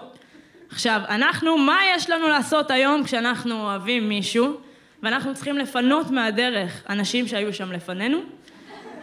עכשיו, 0.71 1.01
אנחנו, 1.09 1.59
מה 1.59 1.79
יש 1.95 2.11
לנו 2.11 2.29
לעשות 2.29 2.71
היום 2.71 3.05
כשאנחנו 3.05 3.61
אוהבים 3.61 4.09
מישהו 4.09 4.57
ואנחנו 5.03 5.35
צריכים 5.35 5.59
לפנות 5.59 6.11
מהדרך 6.11 6.83
אנשים 6.89 7.27
שהיו 7.27 7.55
שם 7.55 7.73
לפנינו 7.73 8.19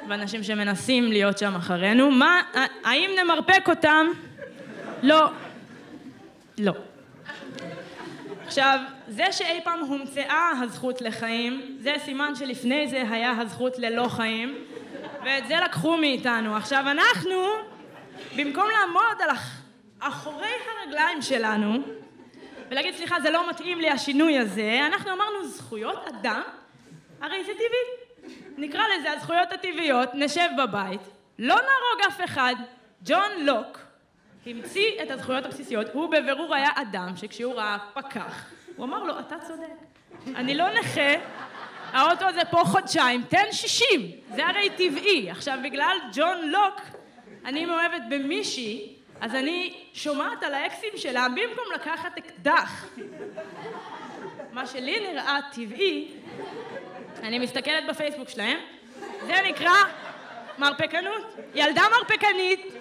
ואנשים 0.08 0.44
שמנסים 0.44 1.12
להיות 1.12 1.38
שם 1.38 1.56
אחרינו? 1.56 2.12
מה, 2.12 2.42
האם 2.84 3.12
נמרפק 3.24 3.70
אותם? 3.70 4.06
לא. 5.04 5.32
לא. 6.58 6.74
עכשיו, 8.46 8.80
זה 9.08 9.26
שאי 9.32 9.60
פעם 9.64 9.80
הומצאה 9.80 10.52
הזכות 10.64 11.02
לחיים, 11.02 11.78
זה 11.80 11.94
סימן 12.06 12.36
שלפני 12.36 12.88
זה 12.88 13.04
היה 13.10 13.32
הזכות 13.40 13.80
ללא 13.80 14.08
חיים, 14.08 14.56
ואת 15.26 15.48
זה 15.48 15.56
לקחו 15.66 15.98
מאיתנו. 15.98 16.56
עכשיו 16.56 16.84
אנחנו, 16.88 17.46
במקום 18.38 18.66
לעמוד 18.70 19.22
על 19.22 19.30
אחורי 20.00 20.48
הרגליים 20.48 21.22
שלנו, 21.22 21.78
ולהגיד 22.70 22.96
סליחה 22.96 23.20
זה 23.20 23.30
לא 23.30 23.50
מתאים 23.50 23.80
לי 23.80 23.90
השינוי 23.90 24.38
הזה, 24.38 24.80
אנחנו 24.86 25.12
אמרנו 25.12 25.48
זכויות 25.48 26.08
אדם, 26.08 26.42
הרי 27.22 27.44
זה 27.44 27.52
טבעי. 27.54 28.12
נקרא 28.58 28.82
לזה 28.88 29.12
הזכויות 29.12 29.52
הטבעיות, 29.52 30.10
נשב 30.14 30.48
בבית, 30.58 31.02
לא 31.40 31.56
נהרוג 31.56 32.08
אף 32.08 32.24
אחד. 32.26 32.56
ג'ון 33.06 33.32
לוק 33.40 33.78
המציא 34.46 35.04
את 35.04 35.12
הזכויות 35.12 35.46
הבסיסיות, 35.46 35.88
הוא 35.94 36.10
בבירור 36.10 36.56
היה 36.56 36.70
אדם 36.76 37.16
שכשהוא 37.16 37.54
ראה 37.54 37.78
פקח, 37.94 38.46
הוא 38.76 38.86
אמר 38.86 39.04
לו, 39.04 39.20
אתה 39.20 39.36
צודק, 39.48 39.66
אני 40.36 40.56
לא 40.56 40.66
נכה, 40.70 41.12
האוטו 41.94 42.26
הזה 42.26 42.42
פה 42.50 42.64
חודשיים, 42.66 43.24
תן 43.30 43.46
שישים, 43.52 44.12
זה 44.36 44.48
הרי 44.48 44.70
טבעי. 44.70 45.32
עכשיו, 45.32 45.60
בגלל 45.64 45.98
ג'ון 46.14 46.52
לוק, 46.52 46.82
אני 47.46 47.66
מאוהבת 47.66 48.02
במישהי, 48.10 48.96
אז 49.22 49.36
אני 49.36 49.74
שומעת 49.94 50.44
על 50.44 50.54
האקסים 50.54 50.90
שלה 50.96 51.28
במקום 51.30 51.66
לקחת 51.76 52.18
אקדח. 52.18 52.86
מה 54.52 54.68
שלי 54.68 55.00
נראה 55.00 55.40
טבעי, 55.52 56.08
אני 57.24 57.40
מסתכלת 57.40 57.84
בפייסבוק 57.90 58.30
שלהם, 58.30 58.58
זה 59.26 59.34
נקרא 59.50 59.74
מרפקנות. 60.58 61.36
ילדה 61.56 61.82
מרפקנית. 61.92 62.74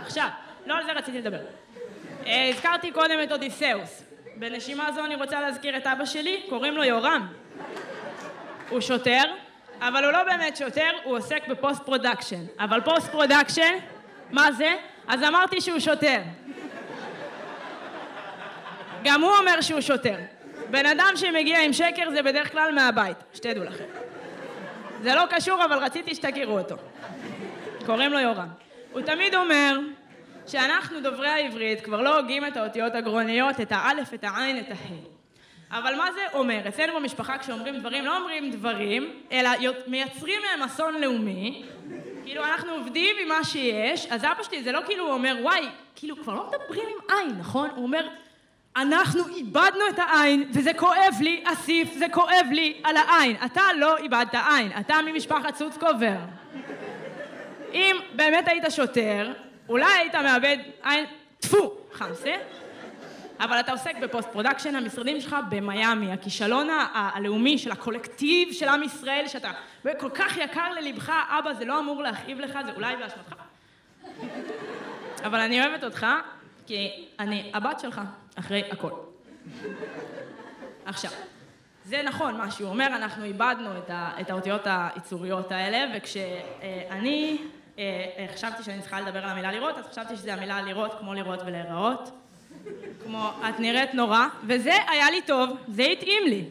עכשיו, 0.00 0.28
לא 0.66 0.74
על 0.74 0.84
זה 0.84 0.92
רציתי 0.92 1.18
לדבר. 1.18 1.40
אה, 2.26 2.48
הזכרתי 2.48 2.90
קודם 2.90 3.22
את 3.22 3.32
אודיסאוס. 3.32 4.02
בנשימה 4.36 4.92
זו 4.92 5.04
אני 5.04 5.14
רוצה 5.14 5.40
להזכיר 5.40 5.76
את 5.76 5.86
אבא 5.86 6.04
שלי, 6.04 6.42
קוראים 6.48 6.76
לו 6.76 6.84
יורם. 6.84 7.26
הוא 8.72 8.80
שוטר, 8.80 9.22
אבל 9.80 10.04
הוא 10.04 10.12
לא 10.12 10.24
באמת 10.24 10.56
שוטר, 10.56 10.90
הוא 11.04 11.16
עוסק 11.16 11.48
ב 11.48 11.55
post 11.55 11.82
production. 11.82 12.44
אבל 12.58 12.80
post 12.80 13.10
production, 13.10 13.74
מה 14.30 14.52
זה? 14.52 14.74
אז 15.08 15.22
אמרתי 15.22 15.60
שהוא 15.60 15.78
שוטר. 15.78 16.20
גם 19.04 19.22
הוא 19.22 19.32
אומר 19.40 19.60
שהוא 19.60 19.80
שוטר. 19.80 20.16
בן 20.70 20.86
אדם 20.86 21.12
שמגיע 21.16 21.64
עם 21.64 21.72
שקר 21.72 22.10
זה 22.10 22.22
בדרך 22.22 22.52
כלל 22.52 22.74
מהבית, 22.74 23.16
שתדעו 23.34 23.64
לכם. 23.64 23.84
זה 25.02 25.14
לא 25.14 25.24
קשור, 25.30 25.64
אבל 25.64 25.78
רציתי 25.78 26.14
שתכירו 26.14 26.58
אותו. 26.58 26.76
קוראים 27.86 28.12
לו 28.12 28.18
יורם. 28.18 28.48
הוא 28.92 29.00
תמיד 29.00 29.34
אומר 29.34 29.78
שאנחנו 30.46 31.00
דוברי 31.00 31.28
העברית 31.28 31.80
כבר 31.80 32.00
לא 32.00 32.18
הוגים 32.18 32.46
את 32.46 32.56
האותיות 32.56 32.94
הגרוניות, 32.94 33.60
את 33.60 33.72
האלף, 33.72 34.14
את 34.14 34.24
העין, 34.24 34.58
את 34.58 34.68
ההא. 34.68 35.11
אבל 35.72 35.94
מה 35.94 36.12
זה 36.12 36.20
אומר? 36.34 36.68
אצלנו 36.68 36.96
במשפחה 36.96 37.38
כשאומרים 37.38 37.80
דברים, 37.80 38.04
לא 38.04 38.16
אומרים 38.16 38.50
דברים, 38.50 39.12
אלא 39.32 39.50
מייצרים 39.86 40.40
מהם 40.42 40.62
אסון 40.62 41.00
לאומי. 41.00 41.62
כאילו 42.24 42.44
אנחנו 42.44 42.72
עובדים 42.72 43.16
עם 43.22 43.28
מה 43.28 43.44
שיש, 43.44 44.06
אז 44.06 44.24
אבא 44.24 44.42
שלי 44.42 44.62
זה 44.62 44.72
לא 44.72 44.80
כאילו 44.86 45.04
הוא 45.04 45.12
אומר, 45.12 45.36
וואי, 45.42 45.68
כאילו 45.94 46.16
כבר 46.16 46.34
לא 46.34 46.46
מדברים 46.46 46.88
עם 46.88 47.16
עין, 47.16 47.38
נכון? 47.38 47.70
הוא 47.70 47.82
אומר, 47.82 48.08
אנחנו 48.76 49.28
איבדנו 49.28 49.88
את 49.90 49.98
העין, 49.98 50.50
וזה 50.54 50.74
כואב 50.74 51.14
לי, 51.20 51.44
אסיף, 51.44 51.94
זה 51.94 52.06
כואב 52.12 52.46
לי 52.50 52.80
על 52.84 52.96
העין. 52.96 53.36
אתה 53.44 53.62
לא 53.76 53.96
איבדת 53.96 54.34
עין, 54.34 54.72
אתה 54.80 54.94
ממשפחת 55.06 55.56
סוץ 55.56 55.76
קובר. 55.76 56.16
אם 57.72 57.96
באמת 58.12 58.48
היית 58.48 58.64
שוטר, 58.70 59.32
אולי 59.68 59.92
היית 59.98 60.14
מאבד 60.14 60.56
עין, 60.82 61.04
טפו, 61.40 61.76
חמסה, 61.92 62.34
אבל 63.40 63.60
אתה 63.60 63.72
עוסק 63.72 63.96
ב 64.02 64.07
post 64.07 64.28
production, 64.28 64.76
המשרדים 64.76 65.20
שלך 65.20 65.36
במיאמי, 65.48 66.12
הכישלון 66.12 66.68
הלאומי 66.94 67.58
של 67.58 67.70
הקולקטיב 67.70 68.52
של 68.52 68.68
עם 68.68 68.82
ישראל, 68.82 69.28
שאתה 69.28 69.50
כל 69.98 70.10
כך 70.14 70.36
יקר 70.36 70.72
ללבך, 70.72 71.12
אבא, 71.38 71.52
זה 71.52 71.64
לא 71.64 71.78
אמור 71.78 72.02
להכאיב 72.02 72.40
לך, 72.40 72.58
זה 72.64 72.72
אולי 72.72 72.96
באשמתך. 72.96 73.34
אבל 75.24 75.40
אני 75.40 75.66
אוהבת 75.66 75.84
אותך, 75.84 76.06
כי 76.66 77.06
אני 77.18 77.50
הבת 77.54 77.80
שלך, 77.80 78.00
אחרי 78.34 78.62
הכל. 78.70 78.90
עכשיו, 80.84 81.10
זה 81.84 82.02
נכון 82.04 82.36
מה 82.36 82.50
שהוא 82.50 82.68
אומר, 82.68 82.86
אנחנו 82.86 83.24
איבדנו 83.24 83.78
את, 83.78 83.90
ה, 83.90 84.10
את 84.20 84.30
האותיות 84.30 84.62
היצוריות 84.64 85.52
האלה, 85.52 85.96
וכשאני 85.96 87.38
אה, 87.78 87.84
אה, 88.18 88.26
חשבתי 88.34 88.62
שאני 88.62 88.80
צריכה 88.80 89.00
לדבר 89.00 89.24
על 89.24 89.30
המילה 89.30 89.52
לראות, 89.52 89.78
אז 89.78 89.86
חשבתי 89.86 90.16
שזה 90.16 90.34
המילה 90.34 90.62
לראות 90.62 90.94
כמו 90.98 91.14
לראות 91.14 91.40
ולהיראות. 91.46 92.21
כמו 93.04 93.30
את 93.48 93.60
נראית 93.60 93.94
נורא, 93.94 94.26
וזה 94.46 94.72
היה 94.88 95.10
לי 95.10 95.22
טוב, 95.22 95.56
זה 95.68 95.82
התאים 95.82 96.22
לי. 96.26 96.44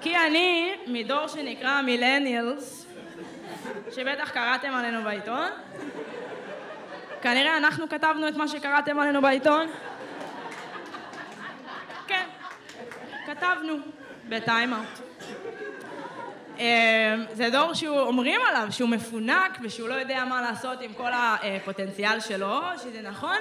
כי 0.00 0.16
אני 0.16 0.72
מדור 0.86 1.26
שנקרא 1.26 1.82
מילניאלס, 1.82 2.86
שבטח 3.90 4.30
קראתם 4.30 4.74
עלינו 4.74 5.02
בעיתון. 5.02 5.48
כנראה 7.22 7.56
אנחנו 7.56 7.88
כתבנו 7.88 8.28
את 8.28 8.36
מה 8.36 8.48
שקראתם 8.48 8.98
עלינו 8.98 9.22
בעיתון. 9.22 9.66
כן, 12.06 12.24
כתבנו 13.26 13.74
בטיימאוט. 14.28 15.08
אמ, 16.58 16.64
זה 17.32 17.48
דור 17.52 17.74
שהוא 17.74 18.00
אומרים 18.00 18.40
עליו 18.48 18.66
שהוא 18.70 18.88
מפונק 18.88 19.58
ושהוא 19.62 19.88
לא 19.88 19.94
יודע 19.94 20.24
מה 20.24 20.42
לעשות 20.42 20.80
עם 20.80 20.92
כל 20.92 21.10
הפוטנציאל 21.12 22.20
שלו, 22.20 22.60
שזה 22.82 23.02
נכון, 23.02 23.36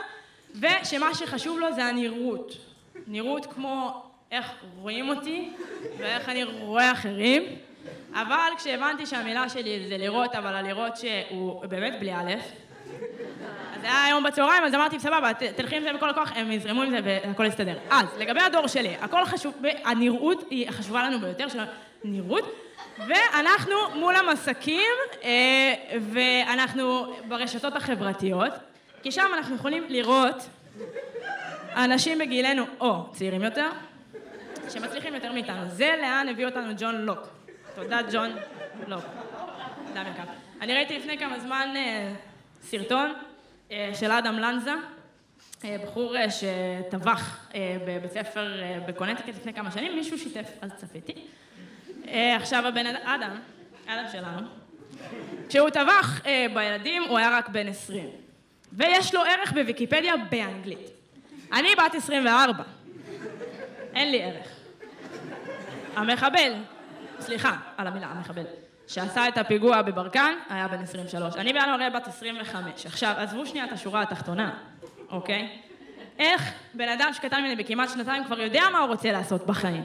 ושמה 0.56 1.14
שחשוב 1.14 1.60
לו 1.60 1.74
זה 1.74 1.86
הנראות. 1.86 2.54
נראות 3.08 3.46
כמו 3.46 4.04
איך 4.32 4.46
רואים 4.82 5.10
אותי 5.10 5.50
ואיך 5.98 6.30
אני 6.30 6.44
רואה 6.44 6.92
אחרים, 6.92 7.44
אבל 8.14 8.52
כשהבנתי 8.58 9.06
שהמילה 9.06 9.50
שלי 9.50 9.86
זה 9.90 9.98
לראות, 9.98 10.36
אבל 10.36 10.56
הלראות 10.56 10.98
שהוא 10.98 11.66
באמת 11.66 11.94
בלי 12.00 12.14
א', 12.14 12.34
אז 13.76 13.82
זה 13.82 13.88
היה 13.88 14.04
היום 14.04 14.24
בצהריים, 14.24 14.64
אז 14.64 14.74
אמרתי, 14.74 15.00
סבבה, 15.00 15.34
תלכי 15.56 15.76
עם 15.76 15.84
זה 15.84 15.94
בכל 15.94 16.10
הכוח, 16.10 16.32
הם 16.36 16.52
יזרמו 16.52 16.82
עם 16.82 16.90
זה 16.90 17.00
והכל 17.04 17.46
יסתדר. 17.46 17.78
אז, 17.90 18.06
לגבי 18.20 18.42
הדור 18.42 18.68
שלי, 18.68 18.96
הכל 19.02 19.26
חשוב, 19.26 19.54
הנראות 19.84 20.44
היא 20.50 20.72
חשובה 20.72 21.04
לנו 21.04 21.20
ביותר, 21.20 21.50
של 21.50 21.60
הנראות, 22.04 22.56
ואנחנו 22.98 23.76
מול 23.96 24.16
המסקים, 24.16 24.96
אה, 25.24 25.74
ואנחנו 26.12 27.14
ברשתות 27.28 27.76
החברתיות, 27.76 28.54
כי 29.04 29.12
שם 29.12 29.28
אנחנו 29.38 29.56
יכולים 29.56 29.84
לראות 29.90 30.50
אנשים 31.76 32.20
בגילנו, 32.20 32.64
או 32.80 33.12
צעירים 33.14 33.44
יותר, 33.44 33.70
שמצליחים 34.70 35.16
יותר 35.16 35.34
מאיתנו. 35.34 35.70
זה 35.70 35.96
לאן 36.02 36.28
הביא 36.30 36.46
אותנו 36.46 36.74
ג'ון 36.78 36.96
לוק. 36.96 37.28
תודה 37.76 38.00
ג'ון 38.12 38.30
לוק. 38.88 39.04
אני 40.62 40.74
ראיתי 40.74 40.98
לפני 40.98 41.18
כמה 41.18 41.40
זמן 41.40 41.74
אה, 41.76 42.14
סרטון 42.62 43.14
אה, 43.72 43.92
של 43.94 44.12
אדם 44.12 44.40
לנזה, 44.40 44.74
אה, 45.66 45.78
בחור 45.84 46.16
שטבח 46.30 47.50
בבית 47.88 48.12
ספר 48.12 48.62
בקונטיקט 48.88 49.30
לפני 49.30 49.54
כמה 49.54 49.72
שנים, 49.72 49.96
מישהו 49.96 50.18
שיתף, 50.18 50.50
אז 50.62 50.72
צפיתי. 50.76 51.14
עכשיו 52.36 52.68
הבן 52.68 52.86
אדם, 52.86 53.38
אדם 53.86 54.06
שלנו, 54.12 54.48
כשהוא 55.50 55.70
טבח 55.70 56.22
בילדים 56.54 57.04
הוא 57.04 57.18
היה 57.18 57.38
רק 57.38 57.50
בן 57.50 57.68
20. 57.68 58.27
ויש 58.74 59.16
לו 59.16 59.22
ערך 59.22 59.52
בוויקיפדיה 59.52 60.14
באנגלית. 60.30 60.90
אני 61.54 61.68
בת 61.76 61.96
24, 61.96 62.64
אין 63.96 64.12
לי 64.12 64.24
ערך. 64.24 64.48
המחבל, 65.96 66.54
סליחה 67.20 67.58
על 67.78 67.88
המילה 67.88 68.08
המחבל, 68.08 68.44
שעשה 68.88 69.28
את 69.28 69.38
הפיגוע 69.38 69.82
בברקן, 69.82 70.34
היה 70.50 70.68
בן 70.68 70.82
23. 70.82 71.36
אני 71.36 71.54
בינואר 71.54 71.90
בת 71.96 72.08
25. 72.08 72.86
עכשיו, 72.86 73.14
עזבו 73.18 73.46
שנייה 73.46 73.66
את 73.66 73.72
השורה 73.72 74.02
התחתונה, 74.02 74.58
אוקיי? 75.12 75.50
איך 76.20 76.54
בן 76.74 76.90
אדם 76.90 77.10
שקטן 77.14 77.42
ממני 77.42 77.56
בכמעט 77.56 77.90
שנתיים 77.90 78.24
כבר 78.24 78.42
יודע 78.42 78.64
מה 78.72 78.80
הוא 78.80 78.88
רוצה 78.88 79.12
לעשות 79.12 79.46
בחיים? 79.46 79.84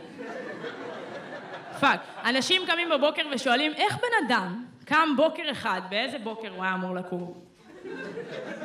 Fuck. 1.80 2.00
אנשים 2.24 2.62
קמים 2.66 2.88
בבוקר 2.88 3.22
ושואלים, 3.32 3.72
איך 3.74 3.96
בן 3.96 4.26
אדם 4.26 4.64
קם 4.84 5.08
בוקר 5.16 5.42
אחד, 5.50 5.80
באיזה 5.88 6.18
בוקר 6.18 6.48
הוא 6.48 6.64
היה 6.64 6.74
אמור 6.74 6.94
לקום? 6.94 7.34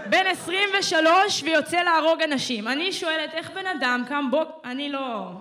בן 0.10 0.28
23 0.28 1.44
ויוצא 1.44 1.82
להרוג 1.84 2.22
אנשים. 2.22 2.68
אני 2.68 2.92
שואלת, 2.92 3.34
איך 3.34 3.52
בן 3.52 3.68
אדם 3.68 4.04
קם 4.08 4.32
בוקר... 4.32 4.52
אני 4.66 4.90
לא 4.90 5.32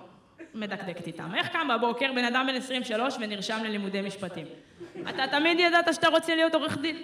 מדקדקת 0.53 1.07
איתם. 1.07 1.35
איך 1.35 1.47
קם 1.47 1.67
בבוקר 1.67 2.11
בן 2.15 2.25
אדם 2.25 2.47
בן 2.47 2.55
23 2.55 3.15
ונרשם 3.19 3.63
ללימודי 3.63 4.01
משפטים? 4.01 4.45
אתה 5.09 5.27
תמיד 5.31 5.59
ידעת 5.59 5.93
שאתה 5.93 6.07
רוצה 6.07 6.35
להיות 6.35 6.55
עורך 6.55 6.77
דין? 6.77 7.03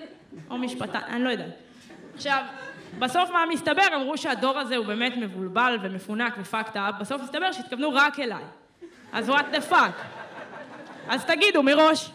או 0.49 0.57
משפטן, 0.57 0.99
אני 1.07 1.23
לא 1.23 1.29
יודעת. 1.29 1.49
עכשיו, 2.15 2.43
בסוף 2.99 3.29
מה 3.29 3.43
מסתבר? 3.49 3.95
אמרו 3.95 4.17
שהדור 4.17 4.59
הזה 4.59 4.75
הוא 4.75 4.85
באמת 4.85 5.13
מבולבל 5.17 5.77
ומפונק 5.81 6.33
ופאקד 6.41 6.79
אפ, 6.79 6.95
בסוף 6.99 7.21
מסתבר 7.21 7.51
שהתכוונו 7.51 7.89
רק 7.93 8.19
אליי. 8.19 8.43
אז 9.13 9.29
what 9.29 9.55
the 9.55 9.71
fuck? 9.71 10.01
אז 11.09 11.25
תגידו 11.25 11.63
מראש. 11.63 12.09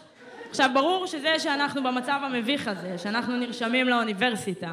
עכשיו, 0.49 0.69
ברור 0.73 1.07
שזה 1.07 1.39
שאנחנו 1.39 1.83
במצב 1.83 2.19
המביך 2.23 2.67
הזה, 2.67 2.97
שאנחנו 2.97 3.37
נרשמים 3.37 3.89
לאוניברסיטה, 3.89 4.71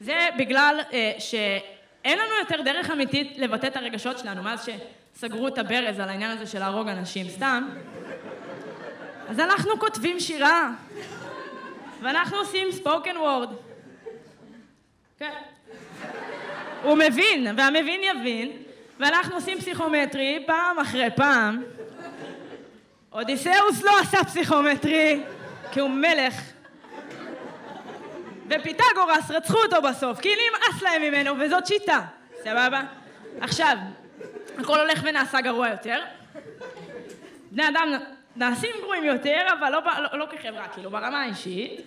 זה 0.00 0.28
בגלל 0.38 0.80
אה, 0.92 1.12
שאין 1.18 2.18
לנו 2.18 2.34
יותר 2.40 2.62
דרך 2.62 2.90
אמיתית 2.90 3.38
לבטא 3.38 3.66
את 3.66 3.76
הרגשות 3.76 4.18
שלנו, 4.18 4.42
מאז 4.42 4.68
שסגרו 5.14 5.48
את 5.48 5.58
הברז 5.58 6.00
על 6.00 6.08
העניין 6.08 6.30
הזה 6.30 6.46
של 6.46 6.58
להרוג 6.58 6.88
אנשים 6.88 7.28
סתם. 7.28 7.68
אז 9.28 9.40
אנחנו 9.40 9.78
כותבים 9.78 10.20
שירה, 10.20 10.70
ואנחנו 12.02 12.36
עושים 12.36 12.72
ספוקן 12.72 13.16
וורד. 13.16 13.48
כן. 15.18 15.32
הוא 16.82 16.98
מבין, 16.98 17.46
והמבין 17.56 18.00
יבין, 18.02 18.52
ואנחנו 19.00 19.34
עושים 19.34 19.58
פסיכומטרי 19.58 20.44
פעם 20.46 20.78
אחרי 20.78 21.08
פעם. 21.16 21.62
אודיסאוס 23.16 23.82
לא 23.82 23.98
עשה 24.00 24.24
פסיכומטרי, 24.24 25.22
כי 25.72 25.80
הוא 25.80 25.90
מלך, 25.90 26.34
ופיתגורס 28.46 29.30
רצחו 29.30 29.58
אותו 29.58 29.82
בסוף, 29.82 30.20
כי 30.20 30.28
נמאס 30.28 30.82
להם 30.82 31.02
ממנו, 31.02 31.34
וזאת 31.40 31.66
שיטה, 31.66 32.00
סבבה? 32.44 32.80
עכשיו, 33.40 33.76
הכל 34.58 34.80
הולך 34.80 35.00
ונעשה 35.02 35.40
גרוע 35.40 35.68
יותר. 35.68 35.98
בני 37.50 37.68
אדם 37.68 37.92
נעשים 38.36 38.70
גרועים 38.82 39.04
יותר, 39.04 39.46
אבל 39.58 39.72
לא, 39.72 39.80
לא, 40.12 40.18
לא 40.18 40.26
כחברה, 40.26 40.68
כאילו 40.68 40.90
ברמה 40.90 41.22
האישית. 41.22 41.80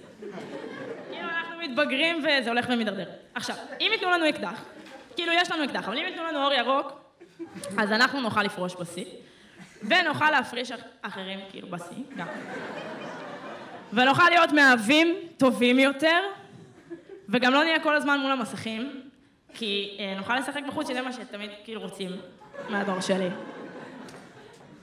כאילו 1.10 1.30
אנחנו 1.30 1.58
מתבגרים 1.60 2.18
וזה 2.20 2.50
הולך 2.50 2.66
ומידרדר. 2.70 3.10
עכשיו, 3.36 3.56
אם 3.80 3.90
ייתנו 3.92 4.12
לנו 4.12 4.30
אקדח, 4.30 4.64
כאילו 5.16 5.34
יש 5.34 5.52
לנו 5.52 5.64
אקדח, 5.64 5.88
אבל 5.88 5.98
אם 5.98 6.04
ייתנו 6.06 6.24
לנו 6.24 6.44
אור 6.44 6.54
ירוק, 6.54 6.92
אז 7.78 7.92
אנחנו 7.92 8.22
נוכל 8.22 8.44
לפרוש 8.44 8.76
בשיא, 8.76 9.06
ונוכל 9.84 10.32
להפריש 10.32 10.72
אחרים 11.02 11.40
כאילו 11.50 11.68
בשיא, 11.68 12.04
גם. 12.18 12.28
ונוכל 13.94 14.30
להיות 14.30 14.52
מאהבים 14.52 15.16
טובים 15.38 15.80
יותר, 15.80 16.20
וגם 17.30 17.54
לא 17.54 17.64
נהיה 17.64 17.80
כל 17.80 17.96
הזמן 17.96 18.20
מול 18.20 18.32
המסכים, 18.32 19.02
כי 19.54 19.98
אה, 20.00 20.14
נוכל 20.18 20.36
לשחק 20.40 20.62
בחוץ, 20.68 20.88
שזה 20.88 21.02
מה 21.02 21.14
שתמיד 21.14 21.50
כאילו 21.64 21.82
רוצים 21.82 22.10
מהדור 22.70 23.00
שלי. 23.00 23.30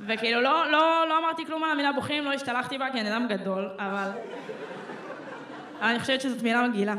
וכאילו 0.01 0.41
לא, 0.41 0.71
לא, 0.71 1.09
לא 1.09 1.19
אמרתי 1.19 1.47
כלום 1.47 1.65
על 1.65 1.71
המילה 1.71 1.93
בוכים, 1.93 2.25
לא 2.25 2.33
השתלחתי 2.33 2.79
בה 2.79 2.91
כי 2.93 3.01
אני 3.01 3.11
אדם 3.11 3.27
גדול, 3.29 3.71
אבל... 3.79 4.11
אני 5.83 6.01
חושבת 6.01 6.21
שזאת 6.21 6.43
מילה 6.43 6.69
מגעילה. 6.69 6.95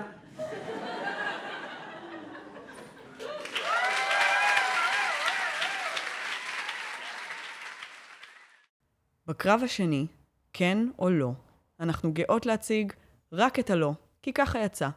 בקרב 9.28 9.62
השני, 9.64 10.08
כן 10.54 10.78
או 11.00 11.10
לא, 11.10 11.32
אנחנו 11.80 12.14
גאות 12.14 12.46
להציג 12.46 12.94
רק 13.32 13.60
את 13.60 13.70
הלא, 13.70 13.94
כי 14.22 14.34
ככה 14.34 14.60
יצא. 14.60 14.90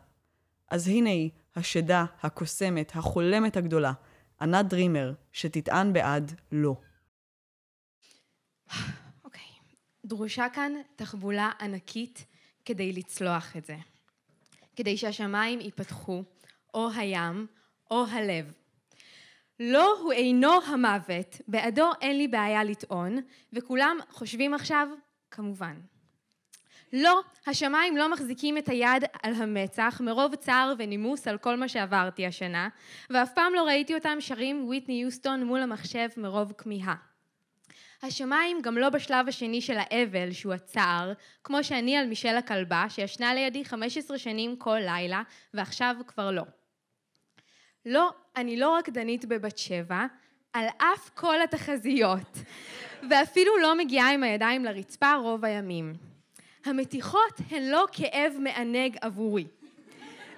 אז 0.71 0.89
הנה 0.89 1.11
היא, 1.11 1.31
השדה, 1.57 2.05
הקוסמת, 2.23 2.97
החולמת 2.97 3.57
הגדולה, 3.57 3.93
ענת 4.41 4.67
דרימר, 4.67 5.13
שתטען 5.33 5.93
בעד 5.93 6.33
לא. 6.53 6.75
אוקיי. 9.25 9.43
Okay. 9.43 9.75
דרושה 10.05 10.47
כאן 10.55 10.73
תחבולה 10.97 11.51
ענקית 11.61 12.27
כדי 12.65 12.93
לצלוח 12.93 13.57
את 13.57 13.65
זה. 13.65 13.77
כדי 14.77 14.97
שהשמיים 14.97 15.61
ייפתחו, 15.61 16.23
או 16.75 16.89
הים, 16.97 17.47
או 17.91 18.05
הלב. 18.07 18.53
לא 19.61 19.99
הוא 20.03 20.13
אינו 20.13 20.63
המוות, 20.67 21.41
בעדו 21.49 21.91
אין 22.01 22.19
לי 22.19 22.29
בעיה 22.29 22.65
לטעון, 22.65 23.17
וכולם 23.53 23.99
חושבים 24.11 24.55
עכשיו, 24.55 24.89
כמובן. 25.31 25.75
לא, 26.93 27.21
השמיים 27.47 27.97
לא 27.97 28.13
מחזיקים 28.13 28.59
את 28.59 28.69
היד 28.69 29.05
על 29.23 29.35
המצח 29.35 30.01
מרוב 30.05 30.35
צער 30.35 30.75
ונימוס 30.79 31.29
על 31.29 31.39
כל 31.39 31.57
מה 31.57 31.69
שעברתי 31.69 32.27
השנה, 32.27 32.69
ואף 33.11 33.33
פעם 33.35 33.55
לא 33.55 33.63
ראיתי 33.63 33.95
אותם 33.95 34.17
שרים 34.21 34.65
וויטני 34.67 35.03
יוסטון 35.03 35.45
מול 35.45 35.61
המחשב 35.61 36.09
מרוב 36.17 36.53
כמיהה. 36.59 36.95
השמיים 38.03 38.63
גם 38.63 38.79
לא 38.79 38.89
בשלב 38.89 39.29
השני 39.29 39.61
של 39.61 39.77
האבל, 39.79 40.33
שהוא 40.33 40.55
הצער, 40.55 41.13
כמו 41.45 41.65
שאני 41.65 41.97
על 41.97 42.07
מישל 42.07 42.37
הכלבה, 42.37 42.85
שישנה 42.89 43.35
לידי 43.35 43.65
15 43.65 44.19
שנים 44.19 44.57
כל 44.57 44.79
לילה, 44.85 45.23
ועכשיו 45.55 45.97
כבר 46.07 46.31
לא. 46.31 46.43
לא, 47.87 48.11
אני 48.37 48.57
לא 48.57 48.77
רקדנית 48.77 49.25
בבת 49.25 49.59
שבע, 49.59 50.07
על 50.53 50.67
אף 50.79 51.11
כל 51.15 51.43
התחזיות, 51.43 52.39
ואפילו 53.11 53.59
לא 53.59 53.75
מגיעה 53.79 54.13
עם 54.13 54.23
הידיים 54.23 54.65
לרצפה 54.65 55.15
רוב 55.15 55.45
הימים. 55.45 55.93
המתיחות 56.65 57.41
הן 57.51 57.63
לא 57.63 57.85
כאב 57.93 58.33
מענג 58.39 58.97
עבורי. 59.01 59.47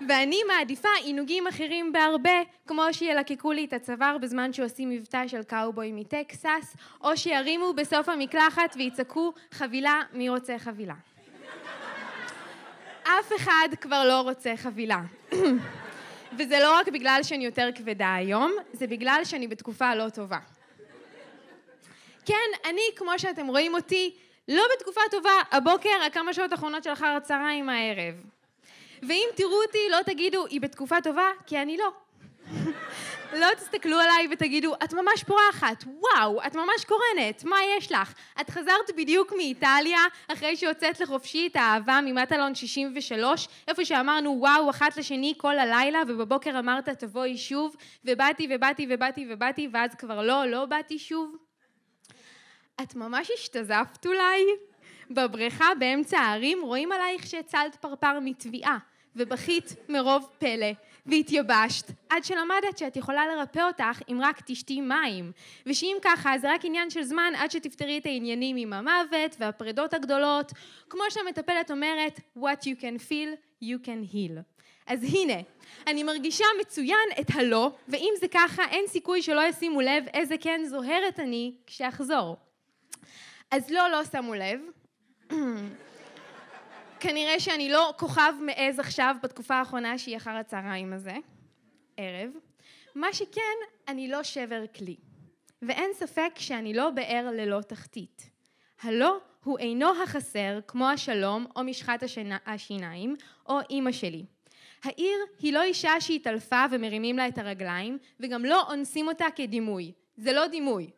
ואני 0.09 0.41
מעדיפה 0.49 0.89
עינוגים 1.05 1.47
אחרים 1.47 1.93
בהרבה, 1.93 2.43
כמו 2.67 2.83
שילקקו 2.93 3.53
לי 3.53 3.65
את 3.65 3.73
הצוואר 3.73 4.19
בזמן 4.19 4.53
שעושים 4.53 4.91
מבטא 4.91 5.29
של 5.29 5.43
קאובוי 5.43 5.93
מטקסס, 5.93 6.77
או 7.01 7.17
שירימו 7.17 7.73
בסוף 7.73 8.09
המקלחת 8.09 8.75
ויצעקו 8.77 9.33
חבילה, 9.51 10.01
מי 10.13 10.29
רוצה 10.29 10.59
חבילה? 10.59 10.95
אף 13.03 13.33
אחד 13.37 13.69
כבר 13.81 14.05
לא 14.09 14.21
רוצה 14.21 14.57
חבילה. 14.57 15.01
וזה 16.39 16.59
לא 16.61 16.79
רק 16.79 16.89
בגלל 16.89 17.21
שאני 17.23 17.45
יותר 17.45 17.69
כבדה 17.75 18.15
היום, 18.15 18.53
זה 18.73 18.87
בגלל 18.87 19.21
שאני 19.25 19.49
בתקופה 19.49 19.95
לא 19.95 20.09
טובה. 20.09 20.39
כן, 22.27 22.69
אני, 22.71 22.83
כמו 22.97 23.19
שאתם 23.19 23.47
רואים 23.47 23.75
אותי, 23.75 24.15
לא 24.49 24.63
בתקופה 24.77 25.01
טובה, 25.11 25.31
הבוקר, 25.51 26.03
הכמה 26.07 26.35
שעות 26.35 26.53
האחרונות 26.53 26.85
של 26.85 26.93
אחר 26.93 27.07
הצהריים 27.07 27.69
הערב. 27.69 28.15
ואם 29.09 29.29
תראו 29.35 29.63
אותי, 29.67 29.79
לא 29.91 29.99
תגידו, 30.07 30.47
היא 30.47 30.61
בתקופה 30.61 30.97
טובה, 31.03 31.27
כי 31.47 31.59
אני 31.59 31.77
לא. 31.77 31.93
לא 33.33 33.47
תסתכלו 33.57 33.99
עליי 34.01 34.29
ותגידו, 34.31 34.75
את 34.85 34.93
ממש 34.93 35.25
פורחת, 35.27 35.85
וואו, 35.87 36.41
את 36.47 36.57
ממש 36.57 36.85
קורנת, 36.87 37.45
מה 37.45 37.57
יש 37.79 37.93
לך? 37.93 38.15
את 38.41 38.51
חזרת 38.51 38.91
בדיוק 38.97 39.33
מאיטליה, 39.37 39.99
אחרי 40.29 40.57
שהוצאת 40.57 41.01
לחופשי 41.01 41.47
את 41.47 41.57
האהבה 41.57 42.01
ממטלון 42.05 42.55
63, 42.55 43.49
איפה 43.69 43.85
שאמרנו 43.85 44.37
וואו 44.41 44.71
אחת 44.71 44.97
לשני 44.97 45.35
כל 45.37 45.59
הלילה, 45.59 46.03
ובבוקר 46.09 46.59
אמרת 46.59 46.89
תבואי 46.89 47.39
שוב, 47.39 47.77
ובאתי 48.05 48.49
ובאתי 48.51 48.87
ובאתי 48.91 49.27
ובאתי, 49.31 49.69
ואז 49.73 49.95
כבר 49.95 50.23
לא, 50.23 50.47
לא 50.47 50.67
באתי 50.67 50.99
שוב. 50.99 51.37
את 52.83 52.95
ממש 52.95 53.31
השתזפת 53.35 54.07
אולי? 54.07 54.45
בבריכה 55.11 55.67
באמצע 55.79 56.19
הערים 56.19 56.59
רואים 56.63 56.93
עלייך 56.93 57.27
שהצלת 57.27 57.77
פרפר 57.77 58.19
מתביעה, 58.21 58.79
ובכית 59.17 59.75
מרוב 59.89 60.29
פלא, 60.39 60.73
והתייבשת, 61.07 61.91
עד 62.11 62.25
שלמדת 62.25 62.79
שאת 62.79 62.97
יכולה 62.97 63.27
לרפא 63.27 63.67
אותך 63.67 64.01
אם 64.09 64.19
רק 64.23 64.41
תשתי 64.47 64.81
מים, 64.81 65.33
ושאם 65.67 65.97
ככה 66.03 66.39
זה 66.39 66.55
רק 66.55 66.65
עניין 66.65 66.91
של 66.91 67.03
זמן 67.03 67.33
עד 67.37 67.51
שתפתרי 67.51 67.99
את 67.99 68.07
העניינים 68.07 68.57
עם 68.57 68.73
המוות 68.73 69.37
והפרדות 69.39 69.95
הגדולות, 69.95 70.53
כמו 70.91 71.03
שהמטפלת 71.11 71.71
אומרת, 71.71 72.21
what 72.39 72.61
you 72.61 72.81
can 72.81 73.09
feel, 73.09 73.63
you 73.65 73.87
can 73.87 74.15
heal. 74.15 74.41
אז 74.87 75.05
הנה, 75.15 75.41
אני 75.87 76.03
מרגישה 76.03 76.45
מצוין 76.61 77.09
את 77.21 77.27
הלא, 77.35 77.71
ואם 77.89 78.13
זה 78.21 78.29
ככה, 78.29 78.63
אין 78.71 78.85
סיכוי 78.87 79.23
שלא 79.23 79.49
ישימו 79.49 79.81
לב 79.81 80.05
איזה 80.15 80.35
כן 80.41 80.61
זוהרת 80.65 81.21
אני 81.21 81.55
כשאחזור. 81.67 82.37
אז 83.51 83.71
לא, 83.71 83.89
לא 83.91 84.05
שמו 84.05 84.35
לב. 84.35 84.61
כנראה 87.03 87.41
שאני 87.41 87.69
לא 87.69 87.95
כוכב 87.99 88.33
מעז 88.41 88.79
עכשיו 88.79 89.17
בתקופה 89.23 89.55
האחרונה 89.55 89.99
שהיא 89.99 90.17
אחר 90.17 90.31
הצהריים 90.31 90.93
הזה, 90.93 91.15
ערב. 91.97 92.31
מה 92.95 93.13
שכן, 93.13 93.59
אני 93.89 94.09
לא 94.09 94.23
שבר 94.23 94.65
כלי. 94.77 94.97
ואין 95.63 95.91
ספק 95.95 96.33
שאני 96.37 96.75
לא 96.75 96.91
באר 96.91 97.29
ללא 97.33 97.61
תחתית. 97.61 98.31
הלא 98.83 99.19
הוא 99.45 99.59
אינו 99.59 100.03
החסר 100.03 100.59
כמו 100.69 100.89
השלום 100.89 101.47
או 101.57 101.65
משחת 101.65 102.03
השינה, 102.03 102.39
השיניים 102.47 103.17
או 103.49 103.59
אימא 103.71 103.93
שלי. 103.93 104.25
העיר 104.85 105.19
היא 105.39 105.53
לא 105.53 105.63
אישה 105.63 106.01
שהתעלפה 106.01 106.65
ומרימים 106.71 107.17
לה 107.17 107.29
את 107.29 107.39
הרגליים 107.39 107.99
וגם 108.21 108.45
לא 108.45 108.63
אונסים 108.71 109.09
אותה 109.09 109.27
כדימוי. 109.37 109.93
זה 110.17 110.33
לא 110.33 110.47
דימוי. 110.47 110.91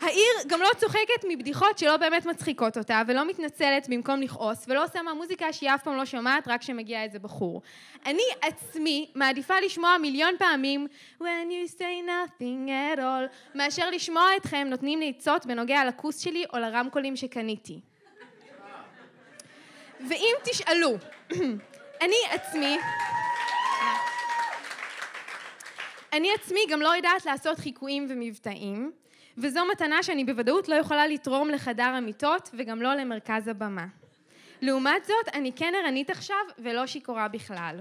העיר 0.00 0.32
גם 0.46 0.60
לא 0.60 0.68
צוחקת 0.76 1.24
מבדיחות 1.28 1.78
שלא 1.78 1.96
באמת 1.96 2.26
מצחיקות 2.26 2.78
אותה, 2.78 3.02
ולא 3.06 3.28
מתנצלת 3.28 3.88
במקום 3.88 4.20
לכעוס, 4.20 4.64
ולא 4.68 4.84
עושה 4.84 5.02
מהמוזיקה 5.02 5.52
שהיא 5.52 5.70
אף 5.74 5.82
פעם 5.82 5.96
לא 5.96 6.04
שומעת, 6.04 6.48
רק 6.48 6.60
כשמגיע 6.60 7.02
איזה 7.02 7.18
בחור. 7.18 7.62
אני 8.06 8.22
עצמי 8.42 9.10
מעדיפה 9.14 9.60
לשמוע 9.60 9.98
מיליון 9.98 10.34
פעמים 10.38 10.86
When 11.20 11.24
you 11.24 11.78
say 11.78 12.06
nothing 12.06 12.68
at 12.68 12.98
all, 12.98 13.54
מאשר 13.54 13.90
לשמוע 13.90 14.28
אתכם 14.36 14.66
נותנים 14.70 15.00
לי 15.00 15.12
עצות 15.16 15.46
בנוגע 15.46 15.84
לכוס 15.84 16.18
שלי 16.18 16.44
או 16.52 16.58
לרמקולים 16.58 17.16
שקניתי. 17.16 17.80
ואם 20.08 20.34
תשאלו, 20.44 20.96
אני 22.02 22.16
עצמי 22.30 22.78
אני 26.12 26.28
עצמי 26.34 26.60
גם 26.70 26.80
לא 26.80 26.96
יודעת 26.96 27.26
לעשות 27.26 27.58
חיקויים 27.58 28.06
ומבטאים, 28.08 28.92
וזו 29.40 29.60
מתנה 29.72 30.02
שאני 30.02 30.24
בוודאות 30.24 30.68
לא 30.68 30.74
יכולה 30.74 31.06
לתרום 31.06 31.48
לחדר 31.48 31.82
המיטות 31.82 32.50
וגם 32.54 32.82
לא 32.82 32.94
למרכז 32.94 33.48
הבמה. 33.48 33.86
לעומת 34.60 35.04
זאת, 35.04 35.34
אני 35.34 35.52
כן 35.52 35.72
ערנית 35.84 36.10
עכשיו 36.10 36.36
ולא 36.58 36.86
שיכורה 36.86 37.28
בכלל. 37.28 37.80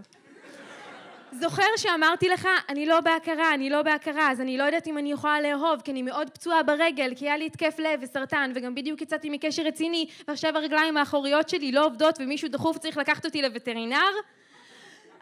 זוכר 1.32 1.67
שאמרתי 1.78 2.30
לך, 2.30 2.48
אני 2.70 2.86
לא 2.86 3.02
בהכרה, 3.02 3.54
אני 3.54 3.70
לא 3.70 3.82
בהכרה, 3.82 4.32
אז 4.32 4.41
אני 4.41 4.58
לא 4.58 4.63
יודעת 4.63 4.88
אם 4.88 4.98
אני 4.98 5.12
יכולה 5.12 5.41
לאהוב, 5.41 5.82
כי 5.82 5.91
אני 5.91 6.02
מאוד 6.02 6.30
פצועה 6.30 6.63
ברגל, 6.63 7.13
כי 7.15 7.26
היה 7.26 7.38
לי 7.38 7.46
התקף 7.46 7.76
לב 7.80 8.00
וסרטן, 8.04 8.52
וגם 8.56 8.76
בדיוק 8.76 9.02
יצאתי 9.02 9.30
מקשר 9.30 9.63
רציני, 9.63 10.08
ועכשיו 10.28 10.58
הרגליים 10.58 10.98
האחוריות 10.98 11.50
שלי 11.50 11.72
לא 11.72 11.86
עובדות, 11.86 12.17
ומישהו 12.20 12.50
דחוף 12.50 12.78
צריך 12.78 12.98
לקחת 12.98 13.26
אותי 13.26 13.41
לווטרינר? 13.41 14.12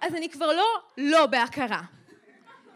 אז 0.01 0.15
אני 0.15 0.29
כבר 0.29 0.47
לא 0.47 0.67
לא 0.97 1.25
בהכרה. 1.25 1.81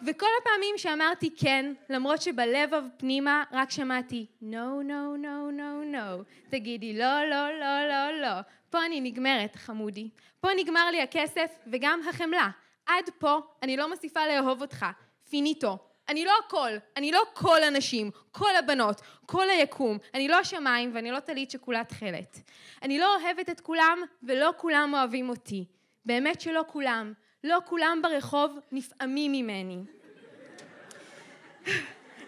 וכל 0.08 0.28
הפעמים 0.42 0.78
שאמרתי 0.78 1.30
כן, 1.38 1.74
למרות 1.90 2.22
שבלב 2.22 2.70
פנימה 2.98 3.44
רק 3.52 3.72
שמעתי 3.72 4.26
no, 4.42 4.84
no, 4.84 5.24
no, 5.24 5.58
no, 5.58 5.96
no, 5.96 6.24
תגידי 6.50 6.98
לא, 6.98 7.26
לא, 7.30 7.60
לא, 7.60 7.88
לא, 7.88 8.22
לא. 8.22 8.42
פה 8.70 8.86
אני 8.86 9.02
נגמרת, 9.02 9.56
חמודי. 9.56 10.10
פה 10.42 10.48
נגמר 10.58 10.90
לי 10.92 11.02
הכסף 11.02 11.52
וגם 11.68 12.00
החמלה. 12.10 12.50
עד 12.86 13.10
פה 13.20 13.40
אני 13.64 13.78
לא 13.78 13.90
מוסיפה 13.90 14.28
לאהוב 14.28 14.62
אותך. 14.62 14.86
פיניטו. 15.30 15.78
אני 16.10 16.26
לא 16.26 16.32
הכל, 16.46 16.72
אני 16.98 17.12
לא 17.12 17.22
כל 17.34 17.64
הנשים, 17.64 18.12
כל 18.32 18.56
הבנות, 18.56 19.02
כל 19.26 19.50
היקום. 19.50 19.98
אני 20.14 20.28
לא 20.28 20.40
השמיים 20.40 20.92
ואני 20.94 21.12
לא 21.12 21.20
טלית 21.20 21.52
שכולה 21.52 21.84
תכלת. 21.84 22.38
אני 22.82 23.00
לא 23.00 23.16
אוהבת 23.16 23.50
את 23.50 23.60
כולם 23.60 24.00
ולא 24.24 24.54
כולם 24.58 24.94
אוהבים 24.94 25.30
אותי. 25.30 25.66
באמת 26.06 26.42
שלא 26.42 26.64
כולם. 26.68 27.14
לא 27.44 27.60
כולם 27.66 28.00
ברחוב 28.04 28.60
נפעמים 28.72 29.32
ממני. 29.32 29.78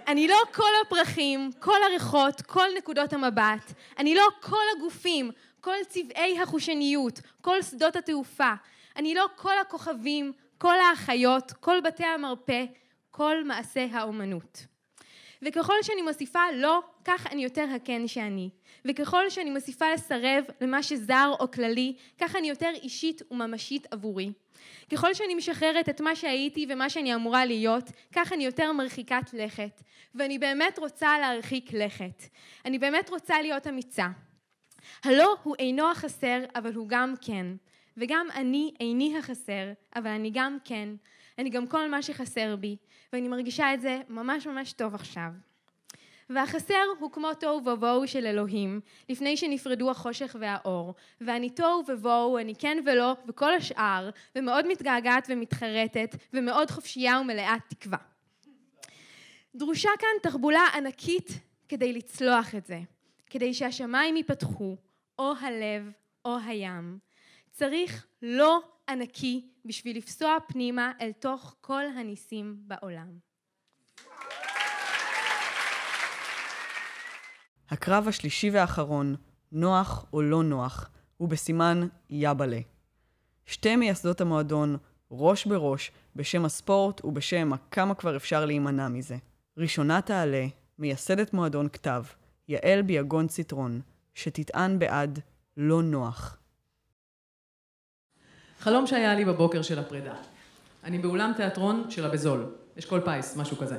אני 0.08 0.28
לא 0.28 0.38
כל 0.54 0.72
הפרחים, 0.86 1.50
כל 1.60 1.84
הריחות, 1.84 2.42
כל 2.42 2.68
נקודות 2.78 3.14
המבט. 3.14 3.74
אני 3.98 4.16
לא 4.16 4.28
כל 4.42 4.64
הגופים, 4.78 5.32
כל 5.62 5.76
צבעי 5.88 6.42
החושניות, 6.42 7.20
כל 7.42 7.62
שדות 7.62 7.96
התעופה. 7.96 8.54
אני 8.96 9.16
לא 9.16 9.26
כל 9.36 9.60
הכוכבים, 9.62 10.34
כל 10.58 10.80
האחיות, 10.80 11.52
כל 11.52 11.82
בתי 11.82 12.06
המרפא, 12.06 12.66
כל 13.12 13.44
מעשה 13.44 13.86
האומנות. 13.92 14.66
וככל 15.42 15.74
שאני 15.82 16.02
מוסיפה 16.02 16.40
לא, 16.56 16.82
כך 17.06 17.28
אני 17.28 17.44
יותר 17.44 17.66
הקן 17.76 18.08
שאני. 18.08 18.50
וככל 18.86 19.30
שאני 19.30 19.50
מוסיפה 19.50 19.94
לסרב 19.94 20.44
למה 20.62 20.84
שזר 20.84 21.32
או 21.40 21.52
כללי, 21.52 21.96
כך 22.20 22.36
אני 22.36 22.50
יותר 22.50 22.70
אישית 22.84 23.22
וממשית 23.32 23.88
עבורי. 23.92 24.32
ככל 24.92 25.14
שאני 25.14 25.36
משחררת 25.36 25.90
את 25.90 26.02
מה 26.02 26.16
שהייתי 26.16 26.66
ומה 26.70 26.90
שאני 26.90 27.16
אמורה 27.16 27.46
להיות, 27.46 27.84
כך 28.12 28.34
אני 28.34 28.46
יותר 28.46 28.72
מרחיקת 28.72 29.34
לכת. 29.34 29.82
ואני 30.16 30.40
באמת 30.40 30.80
רוצה 30.80 31.20
להרחיק 31.20 31.74
לכת. 31.74 32.24
אני 32.66 32.80
באמת 32.80 33.10
רוצה 33.10 33.42
להיות 33.42 33.68
אמיצה. 33.68 34.08
הלא 35.04 35.36
הוא 35.44 35.56
אינו 35.60 35.92
החסר, 35.92 36.40
אבל 36.56 36.74
הוא 36.74 36.88
גם 36.90 37.14
כן. 37.22 37.48
וגם 37.98 38.28
אני 38.36 38.74
איני 38.80 39.18
החסר, 39.18 39.72
אבל 39.96 40.08
אני 40.08 40.32
גם 40.34 40.58
כן. 40.64 40.90
אני 41.38 41.50
גם 41.50 41.68
כל 41.68 41.90
מה 41.90 42.02
שחסר 42.02 42.56
בי, 42.56 42.78
ואני 43.14 43.28
מרגישה 43.28 43.74
את 43.74 43.82
זה 43.82 44.02
ממש 44.10 44.48
ממש 44.48 44.74
טוב 44.74 44.96
עכשיו. 44.96 45.32
והחסר 46.30 46.84
הוא 47.00 47.12
כמו 47.12 47.34
תוהו 47.34 47.66
ובוהו 47.66 48.08
של 48.08 48.26
אלוהים, 48.26 48.80
לפני 49.10 49.38
שנפרדו 49.38 49.92
החושך 49.92 50.36
והאור. 50.40 50.94
ואני 51.22 51.50
תוהו 51.50 51.84
ובוהו, 51.88 52.38
אני 52.38 52.56
כן 52.56 52.78
ולא, 52.86 53.16
וכל 53.28 53.54
השאר, 53.54 54.10
ומאוד 54.36 54.68
מתגעגעת 54.68 55.28
ומתחרטת, 55.30 56.16
ומאוד 56.34 56.72
חופשייה 56.72 57.20
ומלאת 57.20 57.62
תקווה. 57.68 57.98
דרושה 59.56 59.90
כאן 60.00 60.30
תחבולה 60.30 60.66
ענקית 60.76 61.30
כדי 61.70 61.94
לצלוח 61.94 62.56
את 62.56 62.66
זה, 62.66 62.80
כדי 63.30 63.54
שהשמיים 63.54 64.18
ייפתחו, 64.18 64.76
או 65.20 65.34
הלב, 65.42 65.92
או 66.26 66.38
הים. 66.46 66.98
צריך 67.52 68.06
לא 68.22 68.62
ענקי 68.92 69.48
בשביל 69.66 69.98
לפסוע 69.98 70.38
פנימה 70.48 70.92
אל 71.02 71.12
תוך 71.12 71.56
כל 71.62 71.84
הניסים 71.98 72.56
בעולם. 72.68 73.08
הקרב 77.70 78.08
השלישי 78.08 78.50
והאחרון, 78.50 79.16
נוח 79.52 80.06
או 80.14 80.22
לא 80.22 80.44
נוח, 80.44 80.90
הוא 81.18 81.30
בסימן 81.30 81.88
יבלה. 82.10 82.60
שתי 83.46 83.76
מייסדות 83.76 84.22
המועדון, 84.22 84.78
ראש 85.12 85.46
בראש, 85.46 85.92
בשם 86.16 86.46
הספורט 86.46 87.06
ובשם 87.06 87.54
הכמה 87.54 87.96
כבר 87.96 88.16
אפשר 88.16 88.46
להימנע 88.46 88.88
מזה. 88.88 89.18
ראשונה 89.58 90.02
תעלה, 90.02 90.48
מייסדת 90.80 91.34
מועדון 91.34 91.70
כתב, 91.70 92.04
יעל 92.48 92.82
ביגון 92.82 93.28
ציטרון, 93.28 93.82
שתטען 94.14 94.80
בעד 94.80 95.20
לא 95.58 95.84
נוח. 95.84 96.41
חלום 98.62 98.88
שהיה 98.88 99.16
לי 99.16 99.26
בבוקר 99.26 99.62
של 99.62 99.80
הפרידה. 99.80 100.14
אני 100.84 100.98
באולם 100.98 101.32
תיאטרון 101.38 101.86
של 101.90 102.06
הבזול, 102.06 102.46
אשכול 102.80 103.02
פיס, 103.06 103.38
משהו 103.38 103.58
כזה. 103.58 103.78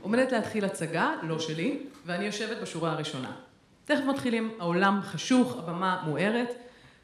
עומדת 0.00 0.32
להתחיל 0.32 0.64
הצגה, 0.64 1.14
לא 1.22 1.38
שלי, 1.38 1.82
ואני 2.06 2.24
יושבת 2.24 2.62
בשורה 2.62 2.92
הראשונה. 2.92 3.32
תכף 3.84 4.02
מתחילים, 4.08 4.54
העולם 4.60 5.00
חשוך, 5.02 5.58
הבמה 5.58 6.02
מוארת, 6.06 6.48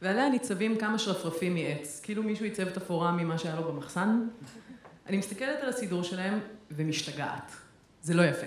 ועליה 0.02 0.28
ניצבים 0.28 0.76
כמה 0.76 0.98
שרפרפים 0.98 1.54
מעץ, 1.54 2.00
כאילו 2.02 2.22
מישהו 2.22 2.44
ייצב 2.44 2.66
את 2.66 2.76
אפורה 2.76 3.12
ממה 3.12 3.38
שהיה 3.38 3.56
לו 3.56 3.72
במחסן. 3.72 4.28
אני 5.06 5.16
מסתכלת 5.16 5.60
על 5.62 5.68
הסידור 5.68 6.02
שלהם 6.02 6.38
ומשתגעת. 6.70 7.52
זה 8.02 8.14
לא 8.14 8.22
יפה. 8.22 8.46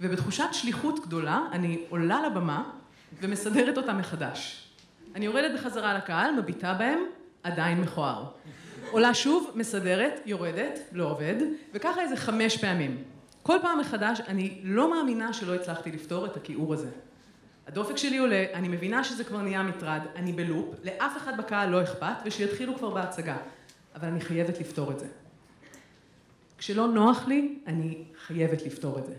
ובתחושת 0.00 0.48
שליחות 0.52 1.06
גדולה, 1.06 1.40
אני 1.52 1.80
עולה 1.88 2.26
לבמה 2.26 2.70
ומסדרת 3.20 3.76
אותה 3.76 3.92
מחדש. 3.92 4.68
אני 5.14 5.26
יורדת 5.26 5.60
בחזרה 5.60 5.94
לקהל, 5.94 6.34
מביטה 6.40 6.74
בהם, 6.74 6.98
עדיין 7.52 7.80
מכוער. 7.80 8.24
עולה 8.90 9.14
שוב, 9.14 9.50
מסדרת, 9.54 10.20
יורדת, 10.26 10.78
לא 10.92 11.10
עובד, 11.10 11.34
וככה 11.74 12.00
איזה 12.00 12.16
חמש 12.16 12.56
פעמים. 12.56 13.02
כל 13.42 13.56
פעם 13.62 13.80
מחדש 13.80 14.20
אני 14.20 14.60
לא 14.64 14.90
מאמינה 14.90 15.32
שלא 15.32 15.54
הצלחתי 15.54 15.92
לפתור 15.92 16.26
את 16.26 16.36
הכיעור 16.36 16.74
הזה. 16.74 16.90
הדופק 17.66 17.96
שלי 17.96 18.18
עולה, 18.18 18.44
אני 18.54 18.68
מבינה 18.68 19.04
שזה 19.04 19.24
כבר 19.24 19.42
נהיה 19.42 19.62
מטרד, 19.62 20.00
אני 20.16 20.32
בלופ, 20.32 20.74
לאף 20.84 21.16
אחד 21.16 21.36
בקהל 21.36 21.68
לא 21.68 21.82
אכפת, 21.82 22.16
ושיתחילו 22.24 22.76
כבר 22.76 22.90
בהצגה. 22.90 23.36
אבל 23.94 24.08
אני 24.08 24.20
חייבת 24.20 24.60
לפתור 24.60 24.90
את 24.90 24.98
זה. 24.98 25.06
כשלא 26.58 26.88
נוח 26.88 27.28
לי, 27.28 27.58
אני 27.66 28.04
חייבת 28.26 28.62
לפתור 28.62 28.98
את 28.98 29.06
זה. 29.06 29.14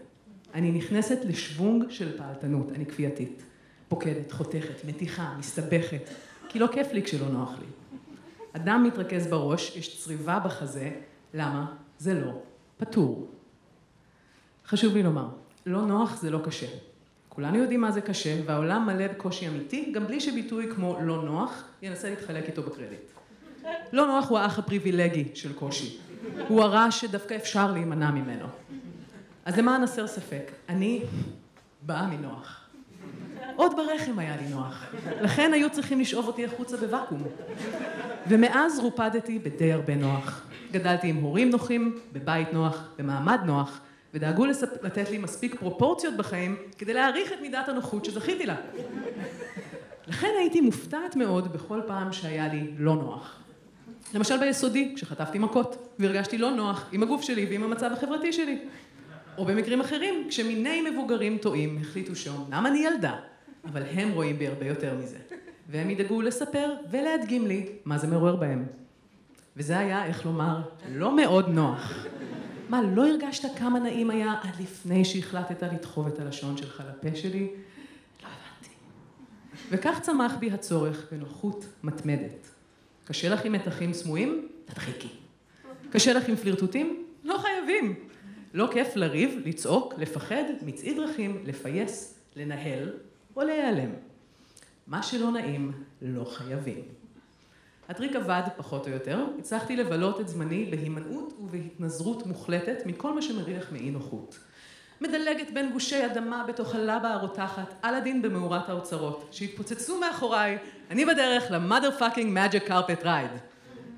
אני 0.53 0.71
נכנסת 0.71 1.17
לשוונג 1.25 1.89
של 1.89 2.17
פעלתנות, 2.17 2.71
אני 2.75 2.85
כפייתית. 2.85 3.43
פוקדת, 3.87 4.31
חותכת, 4.31 4.85
מתיחה, 4.85 5.33
מסתבכת, 5.39 6.09
כי 6.49 6.59
לא 6.59 6.67
כיף 6.71 6.93
לי 6.93 7.03
כשלא 7.03 7.29
נוח 7.29 7.51
לי. 7.59 7.88
אדם 8.53 8.83
מתרכז 8.83 9.27
בראש, 9.27 9.75
יש 9.75 10.03
צריבה 10.03 10.39
בחזה, 10.39 10.91
למה? 11.33 11.73
זה 11.97 12.13
לא 12.13 12.31
פתור. 12.77 13.31
חשוב 14.67 14.93
לי 14.93 15.03
לומר, 15.03 15.27
לא 15.65 15.81
נוח 15.81 16.15
זה 16.15 16.29
לא 16.29 16.39
קשה. 16.45 16.67
כולנו 17.29 17.57
יודעים 17.57 17.81
מה 17.81 17.91
זה 17.91 18.01
קשה, 18.01 18.41
והעולם 18.45 18.85
מלא 18.85 19.07
בקושי 19.07 19.47
אמיתי, 19.47 19.91
גם 19.91 20.07
בלי 20.07 20.19
שביטוי 20.19 20.71
כמו 20.75 20.97
לא 21.01 21.23
נוח 21.23 21.63
ינסה 21.81 22.09
להתחלק 22.09 22.45
איתו 22.47 22.63
בקרדיט. 22.63 23.11
לא 23.91 24.07
נוח 24.07 24.29
הוא 24.29 24.37
האח 24.37 24.59
הפריבילגי 24.59 25.25
של 25.33 25.53
קושי. 25.53 25.97
הוא 26.47 26.61
הרע 26.61 26.91
שדווקא 26.91 27.35
אפשר 27.35 27.71
להימנע 27.71 28.11
ממנו. 28.11 28.45
אז 29.45 29.57
למען 29.57 29.83
הסר 29.83 30.07
ספק, 30.07 30.51
אני 30.69 31.03
באה 31.81 32.07
מנוח. 32.07 32.58
עוד 33.59 33.75
ברחם 33.75 34.19
היה 34.19 34.35
לי 34.35 34.47
נוח. 34.47 34.85
לכן 35.21 35.53
היו 35.53 35.69
צריכים 35.69 35.99
לשאוב 35.99 36.27
אותי 36.27 36.45
החוצה 36.45 36.77
בוואקום. 36.77 37.23
ומאז 38.27 38.79
רופדתי 38.79 39.39
בדי 39.39 39.73
הרבה 39.73 39.95
נוח. 39.95 40.41
גדלתי 40.71 41.07
עם 41.07 41.15
הורים 41.15 41.49
נוחים, 41.49 41.99
בבית 42.13 42.53
נוח, 42.53 42.89
במעמד 42.97 43.39
נוח, 43.45 43.79
ודאגו 44.13 44.45
לספ... 44.45 44.83
לתת 44.83 45.09
לי 45.09 45.17
מספיק 45.17 45.55
פרופורציות 45.55 46.17
בחיים 46.17 46.55
כדי 46.77 46.93
להעריך 46.93 47.33
את 47.33 47.41
מידת 47.41 47.69
הנוחות 47.69 48.05
שזכיתי 48.05 48.45
לה. 48.45 48.55
לכן 50.07 50.31
הייתי 50.39 50.61
מופתעת 50.61 51.15
מאוד 51.15 51.53
בכל 51.53 51.81
פעם 51.87 52.13
שהיה 52.13 52.47
לי 52.47 52.71
לא 52.77 52.95
נוח. 52.95 53.39
למשל 54.13 54.37
ביסודי, 54.37 54.93
כשחטפתי 54.95 55.39
מכות, 55.39 55.95
והרגשתי 55.99 56.37
לא 56.37 56.51
נוח 56.51 56.89
עם 56.91 57.03
הגוף 57.03 57.21
שלי 57.21 57.45
ועם 57.49 57.63
המצב 57.63 57.91
החברתי 57.93 58.33
שלי. 58.33 58.59
או 59.37 59.45
במקרים 59.45 59.81
אחרים, 59.81 60.25
כשמיני 60.29 60.89
מבוגרים 60.89 61.37
טועים 61.37 61.77
החליטו 61.81 62.15
שאומנם 62.15 62.65
אני 62.65 62.79
ילדה, 62.79 63.15
אבל 63.65 63.83
הם 63.83 64.11
רואים 64.11 64.37
בי 64.37 64.47
הרבה 64.47 64.65
יותר 64.65 64.97
מזה. 65.03 65.17
והם 65.69 65.89
ידאגו 65.89 66.21
לספר 66.21 66.73
ולהדגים 66.91 67.47
לי 67.47 67.69
מה 67.85 67.97
זה 67.97 68.07
מעורר 68.07 68.35
בהם. 68.35 68.65
וזה 69.57 69.79
היה, 69.79 70.05
איך 70.05 70.25
לומר, 70.25 70.61
לא 70.91 71.15
מאוד 71.15 71.49
נוח. 71.49 72.05
מה, 72.69 72.81
לא 72.81 73.07
הרגשת 73.07 73.57
כמה 73.57 73.79
נעים 73.79 74.09
היה 74.09 74.35
עד 74.43 74.61
לפני 74.61 75.05
שהחלטת 75.05 75.63
לדחוב 75.63 76.07
את 76.07 76.19
הלשון 76.19 76.57
שלך 76.57 76.83
לפה 76.89 77.15
שלי? 77.15 77.47
לא 78.23 78.27
הבנתי. 78.27 78.75
וכך 79.69 79.99
צמח 80.01 80.35
בי 80.39 80.51
הצורך 80.51 81.05
בנוחות 81.11 81.65
מתמדת. 81.83 82.49
קשה 83.05 83.29
לך 83.29 83.45
עם 83.45 83.51
מתחים 83.51 83.93
סמויים? 83.93 84.47
תדחיקי. 84.65 85.09
קשה 85.91 86.13
לך 86.13 86.29
עם 86.29 86.35
פלירטוטים? 86.35 87.05
לא 87.23 87.37
חייבים. 87.37 87.95
לא 88.53 88.69
כיף 88.71 88.95
לריב, 88.95 89.41
לצעוק, 89.45 89.93
לפחד, 89.97 90.43
למצוא 90.65 90.93
דרכים, 90.93 91.43
לפייס, 91.45 92.19
לנהל 92.35 92.91
או 93.39 93.43
להיעלם. 93.43 93.89
מה 94.87 95.03
שלא 95.03 95.31
נעים, 95.31 95.71
לא 96.01 96.25
חייבים. 96.25 96.81
הטריק 97.89 98.15
עבד, 98.15 98.41
פחות 98.57 98.87
או 98.87 98.91
יותר, 98.91 99.25
הצלחתי 99.39 99.75
לבלות 99.75 100.21
את 100.21 100.27
זמני 100.27 100.65
בהימנעות 100.65 101.33
ובהתנזרות 101.39 102.25
מוחלטת 102.25 102.85
מכל 102.85 103.15
מה 103.15 103.21
שמריח 103.21 103.71
מאי 103.71 103.91
נוחות. 103.91 104.39
מדלגת 105.01 105.51
בין 105.53 105.71
גושי 105.71 106.05
אדמה 106.05 106.45
בתוך 106.47 106.75
הלבה 106.75 107.13
הרותחת, 107.13 107.73
אלאדין 107.81 108.21
במערת 108.21 108.69
האוצרות, 108.69 109.27
שהתפוצצו 109.31 109.99
מאחוריי, 109.99 110.57
אני 110.89 111.05
בדרך 111.05 111.43
ל 111.51 111.91
motherfucking 111.91 112.39
magic 112.39 112.63
carpet 112.63 113.03
ride. 113.03 113.31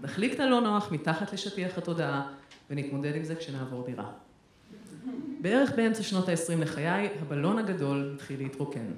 נחליק 0.01 0.33
את 0.33 0.39
הלא 0.39 0.61
נוח 0.61 0.91
מתחת 0.91 1.33
לשטיח 1.33 1.77
התודעה, 1.77 2.27
ונתמודד 2.69 3.15
עם 3.15 3.23
זה 3.23 3.35
כשנעבור 3.35 3.85
דירה. 3.85 4.11
בערך 5.41 5.71
באמצע 5.75 6.03
שנות 6.03 6.29
ה-20 6.29 6.61
לחיי, 6.61 7.09
הבלון 7.21 7.57
הגדול 7.57 8.11
התחיל 8.15 8.39
להתרוקן. 8.39 8.91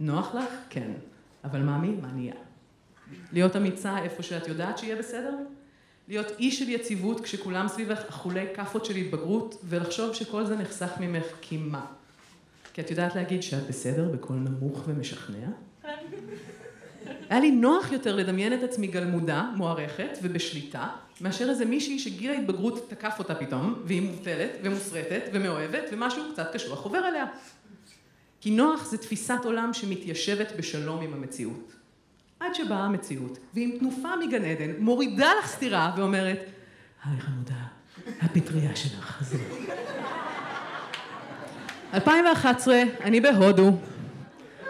נוח 0.00 0.34
לך? 0.34 0.54
כן. 0.70 0.92
אבל 1.44 1.60
מאמי, 1.60 1.88
מה 1.88 2.12
נהיה? 2.12 2.34
להיות 3.32 3.56
אמיצה 3.56 3.98
איפה 3.98 4.22
שאת 4.22 4.48
יודעת 4.48 4.78
שיהיה 4.78 4.96
בסדר? 4.96 5.34
להיות 6.08 6.26
אי 6.38 6.50
של 6.50 6.68
יציבות 6.68 7.20
כשכולם 7.20 7.68
סביבך 7.68 7.98
אכולי 8.08 8.46
כאפות 8.54 8.84
של 8.84 8.96
התבגרות, 8.96 9.54
ולחשוב 9.64 10.14
שכל 10.14 10.46
זה 10.46 10.56
נחסך 10.56 10.90
ממך 11.00 11.26
כי 11.40 11.56
מה? 11.56 11.86
כי 12.74 12.80
את 12.80 12.90
יודעת 12.90 13.14
להגיד 13.14 13.42
שאת 13.42 13.66
בסדר 13.68 14.08
בקול 14.08 14.36
נמוך 14.36 14.82
ומשכנע? 14.86 15.46
היה 17.30 17.40
לי 17.40 17.50
נוח 17.50 17.92
יותר 17.92 18.16
לדמיין 18.16 18.54
את 18.54 18.62
עצמי 18.62 18.86
גלמודה, 18.86 19.50
מוערכת 19.56 20.18
ובשליטה, 20.22 20.88
מאשר 21.20 21.50
איזה 21.50 21.64
מישהי 21.64 21.98
שגיל 21.98 22.30
ההתבגרות 22.30 22.90
תקף 22.90 23.14
אותה 23.18 23.34
פתאום, 23.34 23.74
והיא 23.84 24.02
מובטלת 24.02 24.50
ומוסרטת 24.62 25.22
ומאוהבת, 25.32 25.84
ומשהו 25.92 26.22
קצת 26.32 26.52
קשוח 26.52 26.84
עובר 26.84 26.98
עליה. 26.98 27.24
כי 28.40 28.50
נוח 28.50 28.84
זה 28.84 28.98
תפיסת 28.98 29.40
עולם 29.44 29.70
שמתיישבת 29.72 30.52
בשלום 30.58 31.00
עם 31.00 31.14
המציאות. 31.14 31.72
עד 32.40 32.54
שבאה 32.54 32.84
המציאות, 32.84 33.38
ועם 33.54 33.70
תנופה 33.78 34.08
מגן 34.16 34.44
עדן, 34.44 34.70
מורידה 34.78 35.30
לך 35.38 35.46
סטירה 35.46 35.92
ואומרת, 35.96 36.38
היי 37.04 37.20
חמודה, 37.20 37.54
הפטריה 38.20 38.76
שלך 38.76 39.04
חזרה. 39.04 39.40
2011, 41.94 42.82
אני 43.00 43.20
בהודו. 43.20 43.72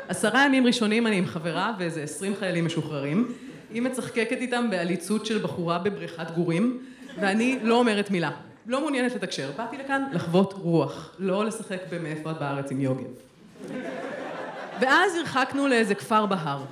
עשרה 0.09 0.46
ימים 0.46 0.66
ראשונים 0.66 1.06
אני 1.06 1.16
עם 1.16 1.26
חברה 1.26 1.74
ואיזה 1.78 2.02
עשרים 2.02 2.37
חיילים 2.38 2.66
משוחררים. 2.66 3.33
היא 3.72 3.83
מצחקקת 3.83 4.38
איתם 4.40 4.70
בעליצות 4.70 5.26
של 5.26 5.38
בחורה 5.38 5.78
בבריכת 5.78 6.30
גורים, 6.30 6.80
ואני 7.20 7.59
לא 7.62 7.78
אומרת 7.78 8.11
מילה. 8.11 8.30
לא 8.66 8.80
מעוניינת 8.80 9.14
לתקשר. 9.14 9.50
באתי 9.56 9.76
לכאן 9.78 10.04
לחוות 10.12 10.52
רוח, 10.52 11.16
לא 11.18 11.44
לשחק 11.44 11.80
במאיפה 11.90 12.33
בארץ 12.33 12.70
עם 12.70 12.80
יוגב. 12.80 13.29
ואז 14.81 15.14
הרחקנו 15.14 15.68
לאיזה 15.68 15.94
כפר 15.94 16.27
בהר. 16.27 16.64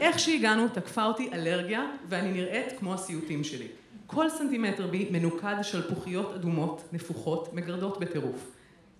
איך 0.00 0.18
שהגענו, 0.18 0.68
תקפה 0.68 1.04
אותי 1.04 1.30
אלרגיה, 1.32 1.86
ואני 2.08 2.32
נראית 2.32 2.72
כמו 2.78 2.94
הסיוטים 2.94 3.44
שלי. 3.44 3.66
כל 4.06 4.28
סנטימטר 4.30 4.86
בי 4.86 5.08
מנוקד 5.10 5.54
שלפוחיות 5.62 6.34
אדומות, 6.34 6.82
נפוחות, 6.92 7.54
מגרדות 7.54 8.00
בטירוף. 8.00 8.50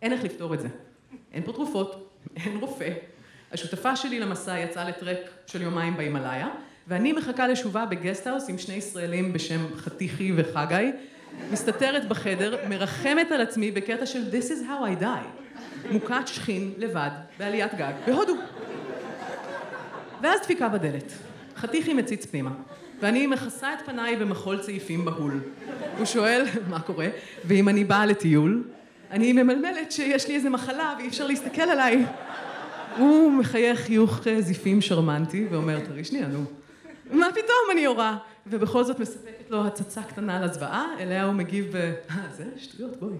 אין 0.03 0.13
איך 0.13 0.25
לפתור 0.25 0.55
את 0.55 0.61
זה. 0.61 0.69
אין 1.33 1.43
פה 1.43 1.53
תרופות, 1.53 2.11
אין 2.37 2.57
רופא. 2.57 2.93
השותפה 3.53 3.97
שלי 3.97 4.21
למסע 4.21 4.59
יצאה 4.59 4.89
לטרק 4.89 5.19
של 5.47 5.63
יומיים 5.63 5.97
בהימאליה, 5.97 6.49
ואני 6.89 7.13
מחכה 7.13 7.49
לשובה 7.49 7.87
בגסטהאוס 7.87 8.49
עם 8.49 8.59
שני 8.59 8.75
ישראלים 8.75 9.33
בשם 9.33 9.61
חתיכי 9.77 10.33
וחגי, 10.37 10.93
מסתתרת 11.53 12.09
בחדר, 12.09 12.57
מרחמת 12.69 13.33
על 13.33 13.41
עצמי 13.41 13.71
בקטע 13.71 14.07
של 14.07 14.31
This 14.31 14.45
is 14.45 14.63
how 14.69 15.01
I 15.01 15.03
die. 15.03 15.46
מוכת 15.91 16.23
שכין, 16.27 16.73
לבד, 16.79 17.11
בעליית 17.39 17.75
גג, 17.75 17.93
בהודו. 18.07 18.35
ואז 20.23 20.41
דפיקה 20.41 20.69
בדלת. 20.69 21.13
חתיכי 21.57 21.95
מציץ 21.95 22.27
פנימה, 22.27 22.51
ואני 23.01 23.27
מכסה 23.27 23.75
את 23.75 23.79
פניי 23.87 24.17
במחול 24.17 24.63
צעיפים 24.63 25.05
בהול. 25.05 25.41
הוא 25.99 26.07
שואל, 26.07 26.45
מה 26.71 26.81
קורה? 26.81 27.09
ואם 27.45 27.69
אני 27.69 27.85
באה 27.85 28.07
לטיול? 28.07 28.65
אני 29.11 29.33
ממלמלת 29.33 29.93
שיש 29.93 30.29
לי 30.29 30.35
איזה 30.35 30.51
מחלה 30.51 30.95
ואי 30.99 31.09
אפשר 31.09 31.27
להסתכל 31.27 31.63
עליי. 31.63 32.05
הוא 32.99 33.33
מחייך 33.33 33.81
חיוך 33.81 34.21
זיפים 34.39 34.81
שרמנטי 34.81 35.47
ואומר, 35.51 35.81
תראי 35.81 36.05
שנייה, 36.05 36.27
נו. 36.27 36.45
מה 37.11 37.27
פתאום, 37.31 37.71
אני 37.73 37.81
יורה. 37.81 38.17
ובכל 38.47 38.85
זאת 38.85 39.01
מספקת 39.01 39.51
לו 39.51 39.67
הצצה 39.67 40.03
קטנה 40.03 40.41
לזוועה, 40.41 40.87
אליה 41.01 41.25
הוא 41.25 41.33
מגיב. 41.33 41.77
אה, 41.77 41.93
זה 42.33 42.45
שטויות, 42.57 42.97
בואי. 42.97 43.17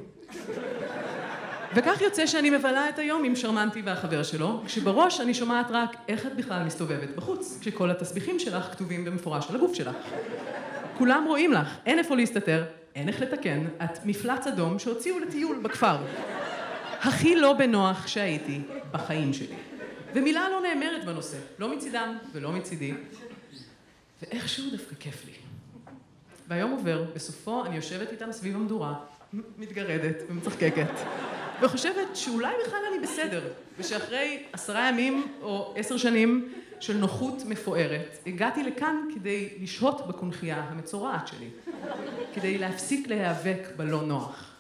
וכך 1.75 2.01
יוצא 2.01 2.27
שאני 2.27 2.51
מבלה 2.51 2.89
את 2.89 2.99
היום 2.99 3.25
עם 3.25 3.37
שרמנטי 3.37 3.83
והחבר 3.83 4.23
שלו, 4.23 4.63
כשבראש 4.67 5.21
אני 5.21 5.35
שומעת 5.35 5.67
רק 5.71 5.97
איך 6.09 6.27
את 6.27 6.37
בכלל 6.37 6.63
מסתובבת 6.65 7.11
בחוץ, 7.17 7.59
כשכל 7.61 7.91
התסביכים 7.91 8.39
שלך 8.39 8.65
כתובים 8.73 9.05
במפורש 9.05 9.51
על 9.51 9.57
הגוף 9.57 9.75
שלך. 9.75 9.95
כולם 10.99 11.25
רואים 11.29 11.53
לך, 11.53 11.77
אין 11.87 11.99
איפה 11.99 12.17
להסתתר, 12.17 12.65
אין 12.95 13.09
איך 13.09 13.21
לתקן, 13.21 13.65
את 13.85 14.05
מפלץ 14.05 14.47
אדום 14.47 14.79
שהוציאו 14.79 15.19
לטיול 15.19 15.59
בכפר. 15.63 15.97
הכי 17.01 17.37
לא 17.37 17.53
בנוח 17.53 18.07
שהייתי 18.07 18.61
בחיים 18.93 19.33
שלי. 19.33 19.55
ומילה 20.15 20.49
לא 20.49 20.61
נאמרת 20.63 21.05
בנושא, 21.05 21.37
לא 21.59 21.77
מצידם 21.77 22.17
ולא 22.33 22.53
מצידי. 22.53 22.95
ואיכשהו 24.23 24.71
דווקא 24.71 24.95
כיף 25.01 25.25
לי. 25.27 25.33
והיום 26.49 26.71
עובר, 26.71 27.05
בסופו 27.15 27.65
אני 27.65 27.77
יושבת 27.77 28.13
איתם 28.13 28.33
סביב 28.33 28.55
המדורה, 28.57 28.95
מתגרדת 29.59 30.23
ומצחקקת, 30.29 30.91
וחושבת 31.63 32.17
שאולי 32.17 32.55
בכלל 32.67 32.79
אני 32.93 33.03
בסדר, 33.03 33.49
ושאחרי 33.79 34.43
עשרה 34.53 34.89
ימים 34.89 35.27
או 35.43 35.75
עשר 35.77 35.97
שנים 35.97 36.53
של 36.81 36.97
נוחות 36.97 37.43
מפוארת, 37.49 38.19
הגעתי 38.27 38.63
לכאן 38.63 38.97
כדי 39.15 39.49
לשהות 39.63 40.07
בקונכייה 40.07 40.57
המצורעת 40.57 41.29
שלי, 41.29 41.49
כדי 42.35 42.59
להפסיק 42.59 43.09
להיאבק 43.09 43.69
בלא 43.77 44.03
נוח. 44.03 44.53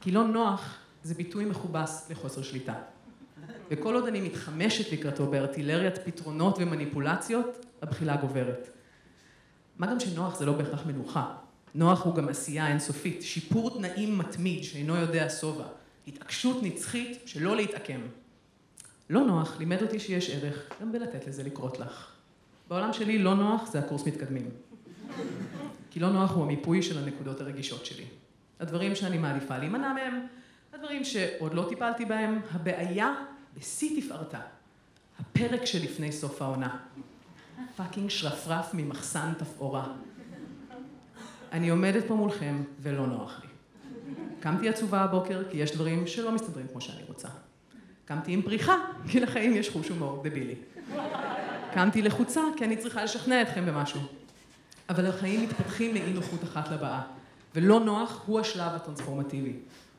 כי 0.00 0.10
לא 0.10 0.24
נוח 0.24 0.76
זה 1.02 1.14
ביטוי 1.14 1.44
מכובס 1.44 2.10
לחוסר 2.10 2.42
שליטה. 2.42 2.74
וכל 3.70 3.94
עוד 3.94 4.06
אני 4.06 4.20
מתחמשת 4.20 4.92
לקראתו 4.92 5.26
בארטילריית 5.26 5.98
פתרונות 5.98 6.58
ומניפולציות, 6.58 7.66
הבחילה 7.82 8.16
גוברת. 8.16 8.68
מה 9.78 9.86
גם 9.86 10.00
שנוח 10.00 10.38
זה 10.38 10.46
לא 10.46 10.52
בהכרח 10.52 10.86
מנוחה. 10.86 11.34
נוח 11.74 12.04
הוא 12.04 12.14
גם 12.14 12.28
עשייה 12.28 12.68
אינסופית, 12.68 13.22
שיפור 13.22 13.78
תנאים 13.78 14.18
מתמיד 14.18 14.64
שאינו 14.64 14.96
יודע 14.96 15.28
שובע, 15.40 15.64
התעקשות 16.08 16.62
נצחית 16.62 17.22
שלא 17.26 17.56
להתעקם. 17.56 18.00
לא 19.10 19.20
נוח 19.20 19.58
לימד 19.58 19.82
אותי 19.82 20.00
שיש 20.00 20.30
ערך 20.30 20.68
גם 20.80 20.92
בלתת 20.92 21.26
לזה 21.26 21.42
לקרות 21.42 21.78
לך. 21.80 22.08
בעולם 22.68 22.92
שלי 22.92 23.18
לא 23.18 23.34
נוח 23.34 23.70
זה 23.70 23.78
הקורס 23.78 24.06
מתקדמים. 24.06 24.50
כי 25.90 26.00
לא 26.00 26.10
נוח 26.10 26.30
הוא 26.30 26.44
המיפוי 26.44 26.82
של 26.82 26.98
הנקודות 26.98 27.40
הרגישות 27.40 27.86
שלי. 27.86 28.04
הדברים 28.60 28.94
שאני 28.94 29.18
מעדיפה 29.18 29.58
להימנע 29.58 29.92
מהם, 29.92 30.26
הדברים 30.72 31.04
שעוד 31.04 31.54
לא 31.54 31.66
טיפלתי 31.68 32.04
בהם, 32.04 32.40
הבעיה 32.50 33.14
בשיא 33.58 34.00
תפארתה. 34.00 34.40
הפרק 35.20 35.64
שלפני 35.64 36.12
סוף 36.12 36.42
העונה. 36.42 36.76
Fucking 37.76 38.10
שרפרף 38.10 38.74
ממחסן 38.74 39.32
תפאורה. 39.38 39.92
אני 41.52 41.68
עומדת 41.68 42.04
פה 42.08 42.14
מולכם 42.14 42.62
ולא 42.80 43.06
נוח 43.06 43.40
לי. 43.42 43.51
קמתי 44.40 44.68
עצובה 44.68 45.00
הבוקר 45.00 45.42
כי 45.50 45.56
יש 45.56 45.74
דברים 45.74 46.06
שלא 46.06 46.32
מסתדרים 46.32 46.66
כמו 46.72 46.80
שאני 46.80 47.02
רוצה. 47.08 47.28
קמתי 48.04 48.32
עם 48.32 48.42
פריחה, 48.42 48.76
כי 49.08 49.20
לחיים 49.20 49.56
יש 49.56 49.70
חוש 49.70 49.88
הומור 49.88 50.22
דבילי. 50.24 50.54
קמתי 51.74 52.02
לחוצה 52.02 52.40
כי 52.56 52.64
אני 52.64 52.76
צריכה 52.76 53.04
לשכנע 53.04 53.42
אתכם 53.42 53.66
במשהו. 53.66 54.00
אבל 54.88 55.06
החיים 55.06 55.42
מתפתחים 55.42 55.94
מאי 55.94 56.12
נוחות 56.12 56.44
אחת 56.44 56.68
לבאה, 56.68 57.00
ולא 57.54 57.80
נוח 57.80 58.22
הוא 58.26 58.40
השלב 58.40 58.72
הטרנספורמטיבי. 58.74 59.56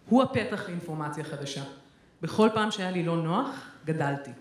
הוא 0.10 0.24
הפתח 0.24 0.64
לאינפורמציה 0.68 1.24
חדשה. 1.24 1.64
בכל 2.22 2.50
פעם 2.54 2.72
שהיה 2.72 2.92
לי 2.92 3.04
לא 3.04 3.18
נוח, 3.18 3.72
גדלתי. 3.86 4.32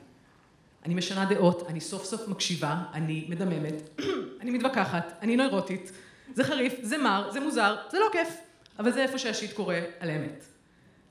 אני 0.85 0.95
משנה 0.95 1.25
דעות, 1.25 1.67
אני 1.69 1.81
סוף 1.81 2.05
סוף 2.05 2.29
מקשיבה, 2.29 2.83
אני 2.93 3.27
מדממת, 3.29 4.01
אני 4.41 4.51
מתווכחת, 4.51 5.13
אני 5.23 5.37
נוירוטית, 5.37 5.93
זה 6.35 6.45
חריף, 6.45 6.75
זה 6.83 6.99
מר, 6.99 7.31
זה 7.33 7.41
מוזר, 7.41 7.77
זה 7.91 7.99
לא 7.99 8.07
כיף, 8.13 8.29
אבל 8.79 8.93
זה 8.93 9.03
איפה 9.03 9.19
שהשיט 9.19 9.53
קורה 9.53 9.81
על 10.01 10.11
אמת. 10.11 10.45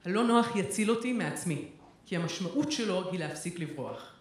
הלא 0.05 0.23
נוח 0.23 0.55
יציל 0.55 0.91
אותי 0.91 1.13
מעצמי, 1.13 1.65
כי 2.05 2.15
המשמעות 2.15 2.71
שלו 2.71 3.11
היא 3.11 3.19
להפסיק 3.19 3.59
לברוח. 3.59 4.13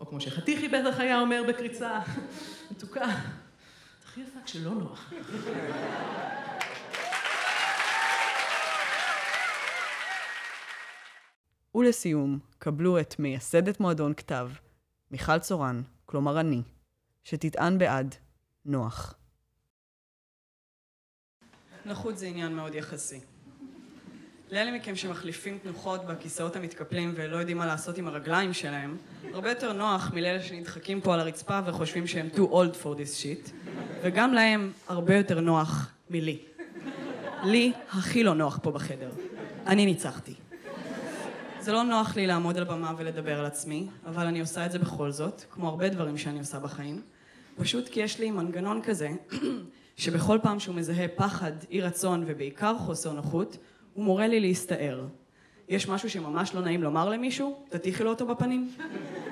או 0.00 0.06
כמו 0.06 0.20
שחתיכי 0.20 0.68
בטח 0.68 1.00
היה 1.00 1.20
אומר 1.20 1.42
בקריצה, 1.48 2.00
מתוקה, 2.70 3.04
את 3.04 4.04
הכי 4.04 4.20
יפה 4.20 4.38
כשלא 4.44 4.70
נוח. 4.70 5.12
ולסיום, 11.74 12.38
קבלו 12.58 13.00
את 13.00 13.18
מייסדת 13.18 13.80
מועדון 13.80 14.14
כתב, 14.14 14.50
מיכל 15.10 15.38
צורן, 15.38 15.82
כלומר 16.06 16.40
אני, 16.40 16.62
שתטען 17.24 17.78
בעד 17.78 18.14
נוח. 18.64 19.14
נוחות 21.86 22.18
זה 22.18 22.26
עניין 22.26 22.52
מאוד 22.52 22.74
יחסי. 22.74 23.20
לאלה 24.50 24.70
מכם 24.70 24.96
שמחליפים 24.96 25.58
תנוחות 25.62 26.06
בכיסאות 26.06 26.56
המתקפלים 26.56 27.12
ולא 27.16 27.36
יודעים 27.36 27.58
מה 27.58 27.66
לעשות 27.66 27.98
עם 27.98 28.06
הרגליים 28.06 28.52
שלהם, 28.52 28.96
הרבה 29.32 29.48
יותר 29.48 29.72
נוח 29.72 30.10
מלאלה 30.14 30.42
שנדחקים 30.42 31.00
פה 31.00 31.14
על 31.14 31.20
הרצפה 31.20 31.60
וחושבים 31.66 32.06
שהם 32.06 32.28
too 32.34 32.52
old 32.52 32.82
for 32.82 32.96
this 32.96 33.22
shit, 33.22 33.50
וגם 34.02 34.32
להם 34.32 34.72
הרבה 34.88 35.16
יותר 35.16 35.40
נוח 35.40 35.92
מלי. 36.10 36.38
לי 37.44 37.72
הכי 37.90 38.24
לא 38.24 38.34
נוח 38.34 38.58
פה 38.62 38.70
בחדר. 38.70 39.10
אני 39.66 39.86
ניצחתי. 39.86 40.34
זה 41.60 41.72
לא 41.72 41.82
נוח 41.82 42.16
לי 42.16 42.26
לעמוד 42.26 42.56
על 42.56 42.64
במה 42.64 42.92
ולדבר 42.96 43.38
על 43.38 43.46
עצמי, 43.46 43.86
אבל 44.06 44.26
אני 44.26 44.40
עושה 44.40 44.66
את 44.66 44.72
זה 44.72 44.78
בכל 44.78 45.10
זאת, 45.10 45.44
כמו 45.50 45.68
הרבה 45.68 45.88
דברים 45.88 46.18
שאני 46.18 46.38
עושה 46.38 46.58
בחיים, 46.58 47.02
פשוט 47.56 47.88
כי 47.88 48.00
יש 48.00 48.18
לי 48.18 48.30
מנגנון 48.30 48.82
כזה 48.82 49.08
שבכל 49.96 50.38
פעם 50.42 50.60
שהוא 50.60 50.74
מזהה 50.74 51.08
פחד, 51.08 51.52
אי 51.70 51.80
רצון 51.80 52.24
ובעיקר 52.26 52.78
חוסר 52.78 53.12
נוחות, 53.12 53.56
הוא 53.94 54.04
מורה 54.04 54.26
לי 54.26 54.40
להסתער. 54.40 55.06
יש 55.68 55.88
משהו 55.88 56.10
שממש 56.10 56.54
לא 56.54 56.60
נעים 56.60 56.82
לומר 56.82 57.08
למישהו? 57.08 57.64
תטיחי 57.68 58.04
לו 58.04 58.10
אותו 58.10 58.26
בפנים. 58.26 58.70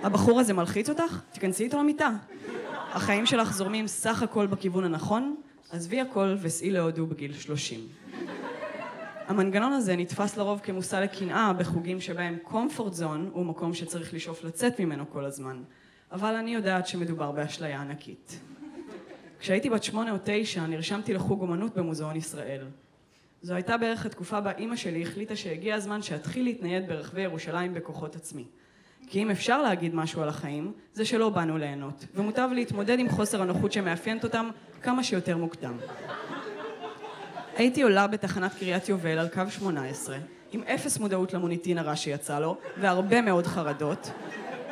הבחור 0.03 0.41
הזה 0.41 0.53
מלחיץ 0.53 0.89
אותך? 0.89 1.21
תיכנסי 1.33 1.65
איתו 1.65 1.79
למיטה. 1.79 2.11
החיים 2.93 3.27
שלך 3.27 3.53
זורמים 3.53 3.87
סך 3.87 4.23
הכל 4.23 4.47
בכיוון 4.47 4.85
הנכון, 4.85 5.37
עזבי 5.71 6.01
הכל 6.01 6.35
וסעי 6.43 6.71
להודו 6.71 7.07
בגיל 7.07 7.33
30. 7.33 7.81
המנגנון 9.27 9.73
הזה 9.73 9.97
נתפס 9.97 10.37
לרוב 10.37 10.61
כמושא 10.63 10.97
לקנאה 10.97 11.53
בחוגים 11.53 12.01
שבהם 12.01 12.39
comfort 12.51 13.01
zone 13.01 13.31
הוא 13.33 13.47
מקום 13.47 13.75
שצריך 13.75 14.15
לשאוף 14.15 14.45
לצאת 14.45 14.81
ממנו 14.81 15.11
כל 15.11 15.25
הזמן, 15.25 15.63
אבל 16.13 16.35
אני 16.35 16.55
יודעת 16.55 16.87
שמדובר 16.87 17.33
באשליה 17.33 17.81
ענקית. 17.81 18.41
כשהייתי 19.43 19.71
בת 19.71 19.85
שמונה 19.85 20.11
או 20.11 20.17
תשע 20.25 20.67
נרשמתי 20.67 21.15
לחוג 21.15 21.41
אומנות 21.41 21.75
במוזיאון 21.75 22.17
ישראל. 22.17 22.65
זו 23.43 23.55
הייתה 23.55 23.77
בערך 23.77 24.07
התקופה 24.07 24.41
בה 24.41 24.51
אימא 24.59 24.77
שלי 24.77 25.03
החליטה 25.03 25.37
שהגיע 25.37 25.75
הזמן 25.75 26.03
שאתחיל 26.03 26.45
להתנייד 26.45 26.89
ברחבי 26.89 27.21
ירושלים 27.21 27.75
בכוחות 27.75 28.17
עצמי. 28.17 28.45
כי 29.07 29.23
אם 29.23 29.31
אפשר 29.31 29.63
להגיד 29.63 29.95
משהו 29.95 30.23
על 30.23 30.29
החיים, 30.29 30.73
זה 30.93 31.05
שלא 31.05 31.31
באנו 31.31 31.59
ליהנות, 31.59 32.05
ומוטב 32.15 32.49
להתמודד 32.53 32.99
עם 32.99 33.09
חוסר 33.09 33.43
הנוחות 33.43 33.73
שמאפיינת 33.73 34.25
אותם 34.25 34.51
כמה 34.83 35.05
שיותר 35.05 35.37
מוקדם. 35.37 35.77
הייתי 37.57 37.83
עולה 37.83 38.07
בתחנת 38.07 38.55
קריית 38.55 38.89
יובל 38.89 39.19
על 39.19 39.29
קו 39.29 39.43
18, 39.49 40.17
עם 40.53 40.63
אפס 40.63 40.99
מודעות 40.99 41.35
למוניטין 41.35 41.79
הרע 41.79 41.97
שיצא 41.97 42.39
לו, 42.39 42.57
והרבה 42.81 43.21
מאוד 43.21 43.47
חרדות, 43.47 44.11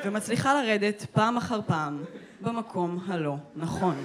ומצליחה 0.05 0.63
לרדת 0.63 1.07
פעם 1.13 1.37
אחר 1.37 1.61
פעם 1.67 2.03
במקום 2.41 2.99
הלא 3.09 3.37
נכון. 3.57 3.97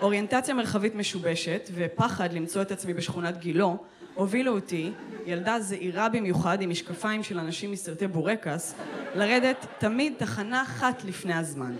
אוריינטציה 0.00 0.54
מרחבית 0.54 0.94
משובשת 0.94 1.70
ופחד 1.74 2.32
למצוא 2.32 2.62
את 2.62 2.70
עצמי 2.70 2.94
בשכונת 2.94 3.38
גילו 3.38 3.76
הובילו 4.14 4.54
אותי, 4.54 4.92
ילדה 5.26 5.60
זעירה 5.60 6.08
במיוחד 6.08 6.62
עם 6.62 6.70
משקפיים 6.70 7.22
של 7.22 7.38
אנשים 7.38 7.72
מסרטי 7.72 8.06
בורקס, 8.06 8.74
לרדת 9.14 9.66
תמיד 9.78 10.12
תחנה 10.18 10.62
אחת 10.62 11.04
לפני 11.04 11.34
הזמן. 11.34 11.74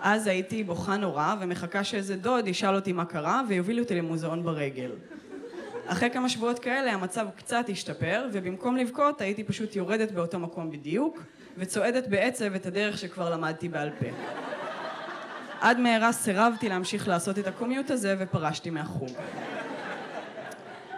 אז 0.00 0.26
הייתי 0.26 0.64
בוכה 0.64 0.96
נורא 0.96 1.34
ומחכה 1.40 1.84
שאיזה 1.84 2.16
דוד 2.16 2.48
ישאל 2.48 2.74
אותי 2.74 2.92
מה 2.92 3.04
קרה 3.04 3.42
ויוביל 3.48 3.80
אותי 3.80 3.94
למוזיאון 3.94 4.42
ברגל. 4.42 4.90
אחרי 5.86 6.10
כמה 6.10 6.28
שבועות 6.28 6.58
כאלה 6.58 6.92
המצב 6.92 7.26
קצת 7.36 7.64
השתפר 7.68 8.26
ובמקום 8.32 8.76
לבכות 8.76 9.20
הייתי 9.20 9.44
פשוט 9.44 9.76
יורדת 9.76 10.12
באותו 10.12 10.38
מקום 10.38 10.70
בדיוק 10.70 11.22
וצועדת 11.58 12.06
בעצב 12.06 12.54
את 12.54 12.66
הדרך 12.66 12.98
שכבר 12.98 13.30
למדתי 13.30 13.68
בעל 13.68 13.90
פה. 13.90 14.06
עד 15.62 15.78
מהרה 15.78 16.12
סירבתי 16.12 16.68
להמשיך 16.68 17.08
לעשות 17.08 17.38
את 17.38 17.46
הקומיוט 17.46 17.90
הזה 17.90 18.16
ופרשתי 18.18 18.70
מהחוג. 18.70 19.08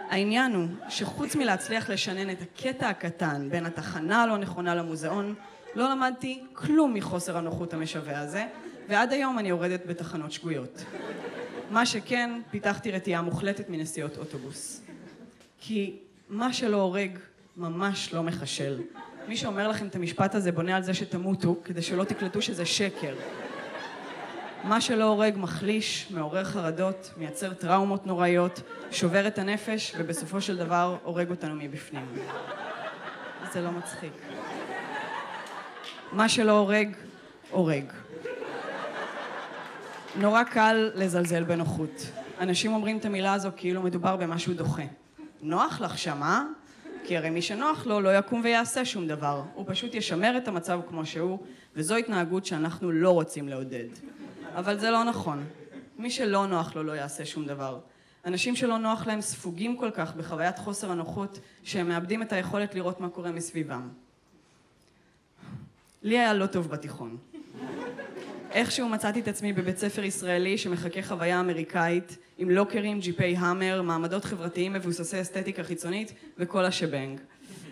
העניין 0.09 0.55
הוא 0.55 0.67
שחוץ 0.89 1.35
מלהצליח 1.35 1.89
לשנן 1.89 2.29
את 2.29 2.37
הקטע 2.41 2.89
הקטן 2.89 3.47
בין 3.49 3.65
התחנה 3.65 4.23
הלא 4.23 4.37
נכונה 4.37 4.75
למוזיאון, 4.75 5.35
לא 5.75 5.89
למדתי 5.89 6.43
כלום 6.53 6.93
מחוסר 6.93 7.37
הנוחות 7.37 7.73
המשווע 7.73 8.17
הזה, 8.17 8.45
ועד 8.89 9.13
היום 9.13 9.39
אני 9.39 9.49
יורדת 9.49 9.85
בתחנות 9.85 10.31
שגויות. 10.31 10.83
מה 11.71 11.85
שכן, 11.85 12.41
פיתחתי 12.51 12.91
רתיעה 12.91 13.21
מוחלטת 13.21 13.69
מנסיעות 13.69 14.17
אוטובוס. 14.17 14.81
כי 15.59 15.95
מה 16.29 16.53
שלא 16.53 16.77
הורג 16.77 17.19
ממש 17.57 18.13
לא 18.13 18.23
מחשל. 18.23 18.81
מי 19.27 19.37
שאומר 19.37 19.67
לכם 19.67 19.87
את 19.87 19.95
המשפט 19.95 20.35
הזה 20.35 20.51
בונה 20.51 20.75
על 20.75 20.83
זה 20.83 20.93
שתמותו, 20.93 21.55
כדי 21.63 21.81
שלא 21.81 22.03
תקלטו 22.03 22.41
שזה 22.41 22.65
שקר. 22.65 23.15
מה 24.65 24.81
שלא 24.81 25.03
הורג 25.03 25.37
מחליש, 25.37 26.07
מעורר 26.11 26.43
חרדות, 26.43 27.11
מייצר 27.17 27.53
טראומות 27.53 28.07
נוראיות, 28.07 28.61
שובר 28.91 29.27
את 29.27 29.39
הנפש, 29.39 29.95
ובסופו 29.97 30.41
של 30.41 30.57
דבר 30.57 30.97
הורג 31.03 31.29
אותנו 31.29 31.55
מבפנים. 31.55 32.05
זה 33.53 33.61
לא 33.61 33.71
מצחיק. 33.71 34.11
מה 36.11 36.29
שלא 36.29 36.51
הורג, 36.51 36.95
הורג. 37.51 37.85
נורא 40.15 40.43
קל 40.43 40.91
לזלזל 40.95 41.43
בנוחות. 41.43 42.11
אנשים 42.39 42.73
אומרים 42.73 42.97
את 42.97 43.05
המילה 43.05 43.33
הזו 43.33 43.49
כאילו 43.57 43.81
מדובר 43.81 44.15
במשהו 44.15 44.53
דוחה. 44.53 44.83
נוח 45.41 45.81
לך 45.81 45.97
שם, 45.97 46.23
אה? 46.23 46.43
כי 47.03 47.17
הרי 47.17 47.29
מי 47.29 47.41
שנוח 47.41 47.85
לו 47.85 48.01
לא 48.01 48.17
יקום 48.17 48.41
ויעשה 48.43 48.85
שום 48.85 49.07
דבר. 49.07 49.43
הוא 49.53 49.65
פשוט 49.67 49.95
ישמר 49.95 50.37
את 50.37 50.47
המצב 50.47 50.79
כמו 50.89 51.05
שהוא, 51.05 51.39
וזו 51.75 51.95
התנהגות 51.95 52.45
שאנחנו 52.45 52.91
לא 52.91 53.09
רוצים 53.09 53.49
לעודד. 53.49 53.87
אבל 54.55 54.79
זה 54.79 54.91
לא 54.91 55.03
נכון. 55.03 55.43
מי 55.97 56.11
שלא 56.11 56.47
נוח 56.47 56.75
לו 56.75 56.83
לא 56.83 56.91
יעשה 56.91 57.25
שום 57.25 57.45
דבר. 57.45 57.79
אנשים 58.25 58.55
שלא 58.55 58.77
נוח 58.77 59.07
להם 59.07 59.21
ספוגים 59.21 59.77
כל 59.77 59.89
כך 59.93 60.15
בחוויית 60.15 60.59
חוסר 60.59 60.91
הנוחות, 60.91 61.39
שהם 61.63 61.89
מאבדים 61.89 62.21
את 62.21 62.33
היכולת 62.33 62.75
לראות 62.75 63.01
מה 63.01 63.09
קורה 63.09 63.31
מסביבם. 63.31 63.89
לי 66.03 66.19
היה 66.19 66.33
לא 66.33 66.45
טוב 66.45 66.69
בתיכון. 66.69 67.17
איכשהו 68.51 68.89
מצאתי 68.89 69.19
את 69.19 69.27
עצמי 69.27 69.53
בבית 69.53 69.77
ספר 69.77 70.03
ישראלי 70.03 70.57
שמחכה 70.57 71.01
חוויה 71.01 71.39
אמריקאית, 71.39 72.17
עם 72.37 72.49
לוקרים, 72.49 72.99
ג'יפי 72.99 73.35
המר, 73.37 73.81
מעמדות 73.81 74.25
חברתיים 74.25 74.73
מבוססי 74.73 75.21
אסתטיקה 75.21 75.63
חיצונית 75.63 76.13
וכל 76.37 76.65
השבנג. 76.65 77.19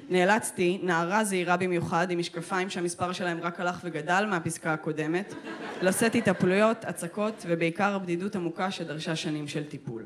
נאלצתי, 0.09 0.79
נערה 0.83 1.23
זהירה 1.23 1.57
במיוחד, 1.57 2.11
עם 2.11 2.19
משקפיים 2.19 2.69
שהמספר 2.69 3.13
שלהם 3.13 3.39
רק 3.41 3.59
הלך 3.59 3.79
וגדל 3.83 4.25
מהפסקה 4.29 4.73
הקודמת, 4.73 5.33
לשאת 5.81 6.15
התאפלויות, 6.15 6.85
הצקות 6.85 7.45
ובעיקר 7.47 7.99
בדידות 7.99 8.35
עמוקה 8.35 8.71
שדרשה 8.71 9.15
שנים 9.15 9.47
של 9.47 9.63
טיפול. 9.63 10.03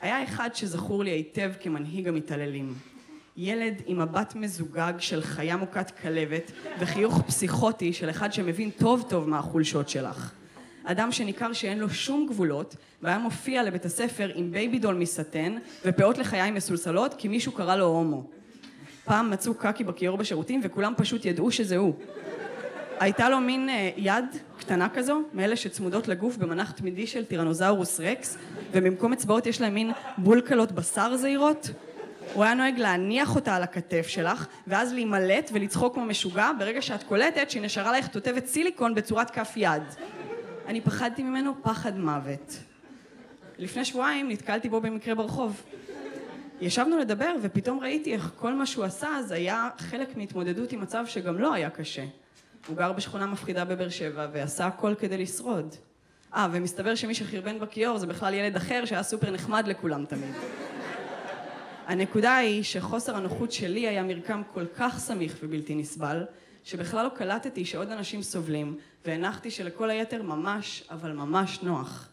היה 0.00 0.24
אחד 0.24 0.50
שזכור 0.54 1.04
לי 1.04 1.10
היטב 1.10 1.52
כמנהיג 1.60 2.08
המתעללים. 2.08 2.74
ילד 3.36 3.82
עם 3.86 3.98
מבט 4.02 4.34
מזוגג 4.34 4.92
של 4.98 5.22
חיה 5.22 5.56
מוכת 5.56 5.90
כלבת 6.02 6.52
וחיוך 6.78 7.22
פסיכוטי 7.26 7.92
של 7.92 8.10
אחד 8.10 8.32
שמבין 8.32 8.70
טוב 8.70 9.04
טוב 9.08 9.28
מה 9.28 9.38
החולשות 9.38 9.88
שלך. 9.88 10.32
אדם 10.84 11.12
שניכר 11.12 11.52
שאין 11.52 11.78
לו 11.78 11.90
שום 11.90 12.26
גבולות 12.28 12.76
והיה 13.02 13.18
מופיע 13.18 13.62
לבית 13.62 13.84
הספר 13.84 14.30
עם 14.34 14.50
baby 14.50 14.78
doll 14.78 14.94
מסאטן 14.94 15.56
ופאות 15.84 16.18
לחיים 16.18 16.54
מסולסלות 16.54 17.14
כי 17.14 17.28
מישהו 17.28 17.52
קרא 17.52 17.76
לו 17.76 17.84
הומו. 17.84 18.24
פעם 19.06 19.30
מצאו 19.30 19.54
קקי 19.54 19.84
בכיור 19.84 20.16
בשירותים 20.16 20.60
וכולם 20.62 20.92
פשוט 20.96 21.24
ידעו 21.24 21.50
שזה 21.50 21.76
הוא. 21.76 21.94
הייתה 23.00 23.28
לו 23.28 23.40
מין 23.40 23.68
אה, 23.68 23.90
יד 23.96 24.24
קטנה 24.58 24.88
כזו, 24.88 25.22
מאלה 25.32 25.56
שצמודות 25.56 26.08
לגוף 26.08 26.36
במנח 26.36 26.70
תמידי 26.70 27.06
של 27.06 27.24
טירנוזאורוס 27.24 28.00
רקס, 28.00 28.38
ובמקום 28.72 29.12
אצבעות 29.12 29.46
יש 29.46 29.60
להם 29.60 29.74
מין 29.74 29.92
בולקלות 30.18 30.72
בשר 30.72 31.16
זעירות. 31.16 31.70
הוא 32.34 32.44
היה 32.44 32.54
נוהג 32.54 32.78
להניח 32.78 33.34
אותה 33.34 33.56
על 33.56 33.62
הכתף 33.62 34.06
שלך, 34.08 34.46
ואז 34.66 34.92
להימלט 34.92 35.50
ולצחוק 35.52 35.94
כמו 35.94 36.04
משוגע, 36.04 36.50
ברגע 36.58 36.82
שאת 36.82 37.02
קולטת 37.02 37.50
שהיא 37.50 37.62
נשארה 37.62 37.98
לך 37.98 38.08
תותבת 38.08 38.46
סיליקון 38.46 38.94
בצורת 38.94 39.30
כף 39.30 39.52
יד. 39.56 39.82
אני 40.66 40.80
פחדתי 40.80 41.22
ממנו 41.22 41.52
פחד 41.62 41.98
מוות. 41.98 42.58
לפני 43.58 43.84
שבועיים 43.84 44.28
נתקלתי 44.28 44.68
בו 44.68 44.80
במקרה 44.80 45.14
ברחוב. 45.14 45.62
ישבנו 46.60 46.98
לדבר 46.98 47.34
ופתאום 47.42 47.80
ראיתי 47.80 48.12
איך 48.12 48.32
כל 48.36 48.54
מה 48.54 48.66
שהוא 48.66 48.84
עשה 48.84 49.08
אז 49.08 49.30
היה 49.30 49.68
חלק 49.78 50.16
מהתמודדות 50.16 50.72
עם 50.72 50.80
מצב 50.80 51.04
שגם 51.06 51.38
לא 51.38 51.52
היה 51.54 51.70
קשה. 51.70 52.04
הוא 52.66 52.76
גר 52.76 52.92
בשכונה 52.92 53.26
מפחידה 53.26 53.64
בבאר 53.64 53.88
שבע 53.88 54.26
ועשה 54.32 54.66
הכל 54.66 54.94
כדי 54.98 55.18
לשרוד. 55.18 55.74
אה, 56.34 56.48
ומסתבר 56.52 56.94
שמי 56.94 57.14
שחרבן 57.14 57.58
בכיור 57.58 57.98
זה 57.98 58.06
בכלל 58.06 58.34
ילד 58.34 58.56
אחר 58.56 58.84
שהיה 58.84 59.02
סופר 59.02 59.30
נחמד 59.30 59.68
לכולם 59.68 60.04
תמיד. 60.04 60.34
הנקודה 61.86 62.36
היא 62.36 62.62
שחוסר 62.62 63.16
הנוחות 63.16 63.52
שלי 63.52 63.88
היה 63.88 64.02
מרקם 64.02 64.42
כל 64.54 64.64
כך 64.76 64.98
סמיך 64.98 65.36
ובלתי 65.42 65.74
נסבל, 65.74 66.24
שבכלל 66.64 67.04
לא 67.04 67.08
קלטתי 67.08 67.64
שעוד 67.64 67.90
אנשים 67.90 68.22
סובלים, 68.22 68.76
והנחתי 69.04 69.50
שלכל 69.50 69.90
היתר 69.90 70.22
ממש, 70.22 70.84
אבל 70.90 71.12
ממש 71.12 71.62
נוח. 71.62 72.08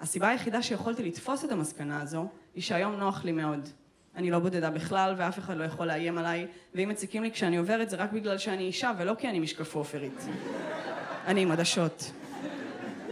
הסיבה 0.00 0.28
היחידה 0.28 0.62
שיכולתי 0.62 1.02
לתפוס 1.02 1.44
את 1.44 1.52
המסקנה 1.52 2.02
הזו, 2.02 2.28
היא 2.56 2.62
שהיום 2.62 2.96
נוח 2.96 3.24
לי 3.24 3.32
מאוד. 3.32 3.68
אני 4.16 4.30
לא 4.30 4.38
בודדה 4.38 4.70
בכלל 4.70 5.14
ואף 5.16 5.38
אחד 5.38 5.56
לא 5.56 5.64
יכול 5.64 5.86
לאיים 5.86 6.18
עליי, 6.18 6.46
ואם 6.74 6.88
מציקים 6.88 7.22
לי 7.22 7.30
כשאני 7.30 7.56
עוברת 7.56 7.90
זה 7.90 7.96
רק 7.96 8.12
בגלל 8.12 8.38
שאני 8.38 8.62
אישה 8.62 8.92
ולא 8.98 9.14
כי 9.18 9.28
אני 9.28 9.40
משקפופרית. 9.40 10.26
אני 11.26 11.42
עם 11.42 11.50
עדשות. 11.50 12.10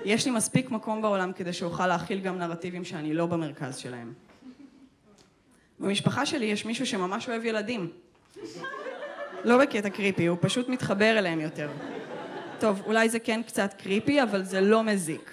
יש 0.05 0.27
לי 0.27 0.31
מספיק 0.31 0.71
מקום 0.71 1.03
בעולם 1.03 1.33
כדי 1.33 1.53
שאוכל 1.53 1.87
להכיל 1.87 2.21
גם 2.21 2.39
נרטיבים 2.39 2.85
שאני 2.85 3.15
לא 3.15 3.27
במרכז 3.27 3.77
שלהם. 3.77 4.13
במשפחה 5.81 6.27
שלי 6.27 6.47
יש 6.47 6.65
מישהו 6.65 6.87
שממש 6.87 7.29
אוהב 7.29 7.45
ילדים. 7.45 7.91
לא 9.45 9.59
בקטע 9.59 9.91
קריפי, 9.91 10.27
הוא 10.27 10.39
פשוט 10.41 10.69
מתחבר 10.69 11.19
אליהם 11.19 11.41
יותר. 11.41 11.71
טוב, 12.61 12.83
אולי 12.87 13.09
זה 13.09 13.19
כן 13.19 13.43
קצת 13.47 13.75
קריפי, 13.79 14.23
אבל 14.23 14.43
זה 14.43 14.61
לא 14.61 14.83
מזיק. 14.83 15.31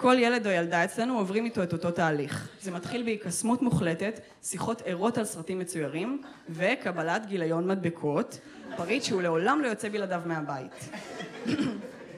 כל 0.00 0.16
ילד 0.18 0.46
או 0.46 0.50
ילדה 0.50 0.84
אצלנו 0.84 1.18
עוברים 1.18 1.44
איתו 1.44 1.62
את 1.62 1.72
אותו 1.72 1.90
תהליך. 1.90 2.48
זה 2.62 2.70
מתחיל 2.70 3.02
בהיקסמות 3.02 3.62
מוחלטת, 3.62 4.20
שיחות 4.42 4.82
ערות 4.84 5.18
על 5.18 5.24
סרטים 5.24 5.58
מצוירים, 5.58 6.22
וקבלת 6.50 7.26
גיליון 7.26 7.68
מדבקות, 7.68 8.38
פריט 8.76 9.02
שהוא 9.02 9.22
לעולם 9.22 9.60
לא 9.62 9.66
יוצא 9.68 9.88
בלעדיו 9.88 10.20
מהבית. 10.26 10.90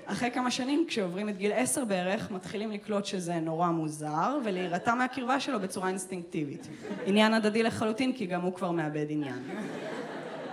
אחרי 0.07 0.31
כמה 0.31 0.51
שנים, 0.51 0.85
כשעוברים 0.89 1.29
את 1.29 1.37
גיל 1.37 1.53
עשר 1.55 1.85
בערך, 1.85 2.31
מתחילים 2.31 2.71
לקלוט 2.71 3.05
שזה 3.05 3.35
נורא 3.35 3.69
מוזר, 3.69 4.39
ולהירתע 4.45 4.95
מהקרבה 4.95 5.41
שלו 5.41 5.61
בצורה 5.61 5.89
אינסטינקטיבית. 5.89 6.69
עניין 7.07 7.35
הדדי 7.35 7.63
לחלוטין, 7.63 8.13
כי 8.13 8.27
גם 8.27 8.41
הוא 8.41 8.55
כבר 8.55 8.71
מאבד 8.71 9.07
עניין. 9.09 9.43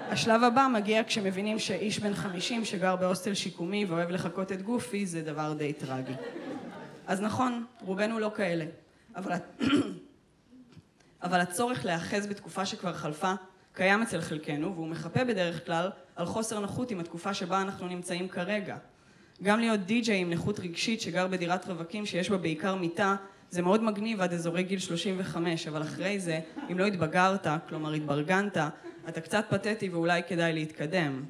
השלב 0.10 0.44
הבא 0.44 0.68
מגיע 0.74 1.02
כשמבינים 1.08 1.60
שאיש 1.60 2.00
בן 2.00 2.14
חמישים 2.14 2.66
שגר 2.66 2.96
בהוסטל 2.96 3.34
שיקומי 3.34 3.86
ואוהב 3.86 4.10
לחקות 4.10 4.52
את 4.52 4.62
גופי, 4.62 5.06
זה 5.06 5.22
דבר 5.22 5.54
די 5.54 5.74
טרגי. 5.74 6.14
אז 7.10 7.22
נכון, 7.22 7.66
רובנו 7.82 8.20
לא 8.20 8.32
כאלה. 8.36 8.66
אבל, 9.16 9.32
אבל 11.24 11.39
הצורך 11.39 11.86
להיאחז 11.86 12.28
בתקופה 12.28 12.66
שכבר 12.66 12.93
חלפה 12.93 13.34
קיים 13.74 14.01
אצל 14.01 14.22
חלקנו, 14.22 14.74
והוא 14.76 14.88
מחפה 14.88 15.24
בדרך 15.24 15.66
כלל 15.66 15.89
על 16.16 16.26
חוסר 16.26 16.60
נוחות 16.60 16.91
עם 16.91 16.99
התקופה 16.99 17.34
שבה 17.34 17.62
אנחנו 17.62 17.88
נמצאים 17.88 18.28
כרגע. 18.28 18.78
גם 19.43 19.60
להיות 19.60 19.80
די-ג'יי 19.80 20.18
עם 20.18 20.30
נכות 20.30 20.60
רגשית 20.60 21.01
שגר 21.01 21.28
בדירת 21.28 21.68
רווקים 21.68 22.05
שיש 22.05 22.30
בה 22.30 22.38
בעיקר 22.38 22.76
מיטה, 22.76 23.16
זה 23.49 23.62
מאוד 23.62 23.84
מגניב 23.84 24.22
עד 24.22 24.34
אזורי 24.34 24.64
גיל 24.64 24.80
35, 24.80 25.68
אבל 25.68 25.82
אחרי 25.82 26.20
זה, 26.20 26.39
אם 26.72 26.80
לא 26.80 26.86
התבגרת, 26.86 27.47
כלומר 27.70 27.93
התברגנת, 27.93 28.57
אתה 29.10 29.22
קצת 29.22 29.45
פתטי 29.49 29.89
ואולי 29.89 30.22
כדאי 30.28 30.53
להתקדם. 30.53 31.24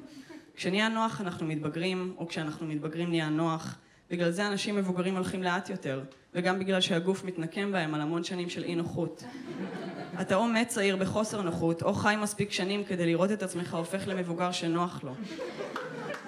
כשנהיה 0.54 0.88
נוח 0.88 1.20
אנחנו 1.20 1.46
מתבגרים, 1.46 2.14
או 2.18 2.28
כשאנחנו 2.28 2.66
מתבגרים 2.66 3.08
נהיה 3.08 3.28
נוח. 3.28 3.78
בגלל 4.10 4.30
זה 4.30 4.46
אנשים 4.46 4.76
מבוגרים 4.76 5.14
הולכים 5.16 5.42
לאט 5.42 5.70
יותר, 5.70 6.02
וגם 6.34 6.58
בגלל 6.58 6.80
שהגוף 6.80 7.24
מתנקם 7.24 7.72
בהם 7.72 7.94
על 7.94 8.00
המון 8.00 8.24
שנים 8.24 8.50
של 8.50 8.64
אי 8.64 8.74
נוחות. 8.74 9.24
אתה 10.20 10.34
או 10.34 10.46
מת 10.46 10.68
צעיר 10.68 10.96
בחוסר 10.96 11.42
נוחות, 11.42 11.82
או 11.82 11.94
חי 11.94 12.14
מספיק 12.22 12.52
שנים 12.52 12.84
כדי 12.84 13.06
לראות 13.06 13.32
את 13.32 13.42
עצמך 13.42 13.74
הופך 13.74 14.08
למבוגר 14.08 14.52
שנוח 14.52 15.04
לו. 15.04 15.14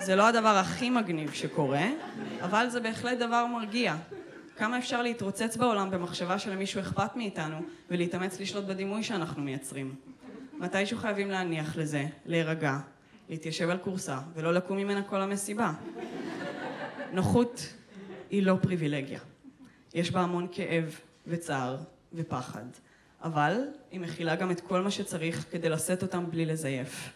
זה 0.01 0.17
לא 0.17 0.29
הדבר 0.29 0.49
הכי 0.49 0.91
מגניב 0.91 1.33
שקורה, 1.33 1.87
אבל 2.41 2.67
זה 2.69 2.81
בהחלט 2.81 3.19
דבר 3.19 3.47
מרגיע. 3.47 3.97
כמה 4.57 4.79
אפשר 4.79 5.03
להתרוצץ 5.03 5.57
בעולם 5.57 5.91
במחשבה 5.91 6.39
שלמישהו 6.39 6.81
אכפת 6.81 7.17
מאיתנו, 7.17 7.57
ולהתאמץ 7.91 8.41
לשלוט 8.41 8.65
בדימוי 8.65 9.03
שאנחנו 9.03 9.43
מייצרים. 9.43 9.95
מתישהו 10.59 10.99
חייבים 10.99 11.31
להניח 11.31 11.77
לזה, 11.77 12.05
להירגע, 12.27 12.79
להתיישב 13.29 13.71
על 13.71 13.79
כורסה, 13.79 14.19
ולא 14.35 14.55
לקום 14.55 14.77
ממנה 14.77 15.03
כל 15.03 15.21
המסיבה. 15.21 15.73
נוחות 17.13 17.75
היא 18.31 18.43
לא 18.43 18.57
פריבילגיה. 18.63 19.21
יש 19.95 20.11
בה 20.11 20.21
המון 20.21 20.47
כאב 20.53 21.01
וצער 21.27 21.79
ופחד, 22.13 22.65
אבל 23.23 23.61
היא 23.91 24.01
מכילה 24.01 24.37
גם 24.37 24.51
את 24.51 24.61
כל 24.61 24.81
מה 24.81 24.91
שצריך 24.91 25.47
כדי 25.51 25.69
לשאת 25.69 26.03
אותם 26.03 26.31
בלי 26.31 26.47
לזייף. 26.47 27.13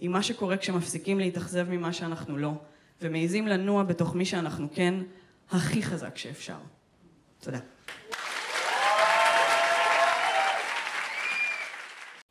היא 0.00 0.08
מה 0.08 0.22
שקורה 0.22 0.56
כשמפסיקים 0.56 1.18
להתאכזב 1.18 1.66
ממה 1.70 1.92
שאנחנו 1.92 2.36
לא, 2.36 2.52
ומעיזים 3.02 3.46
לנוע 3.46 3.82
בתוך 3.82 4.14
מי 4.14 4.24
שאנחנו 4.24 4.68
כן, 4.74 4.94
הכי 5.50 5.82
חזק 5.82 6.16
שאפשר. 6.16 6.58
תודה. 7.40 7.58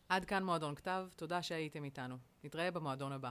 עד 0.10 0.26
כאן 0.26 0.44
מועדון 0.44 0.76
כתב, 0.76 1.06
תודה 1.16 1.42
שהייתם 1.42 1.84
איתנו. 1.84 2.16
נתראה 2.44 2.72
במועדון 2.72 3.12
הבא. 3.12 3.30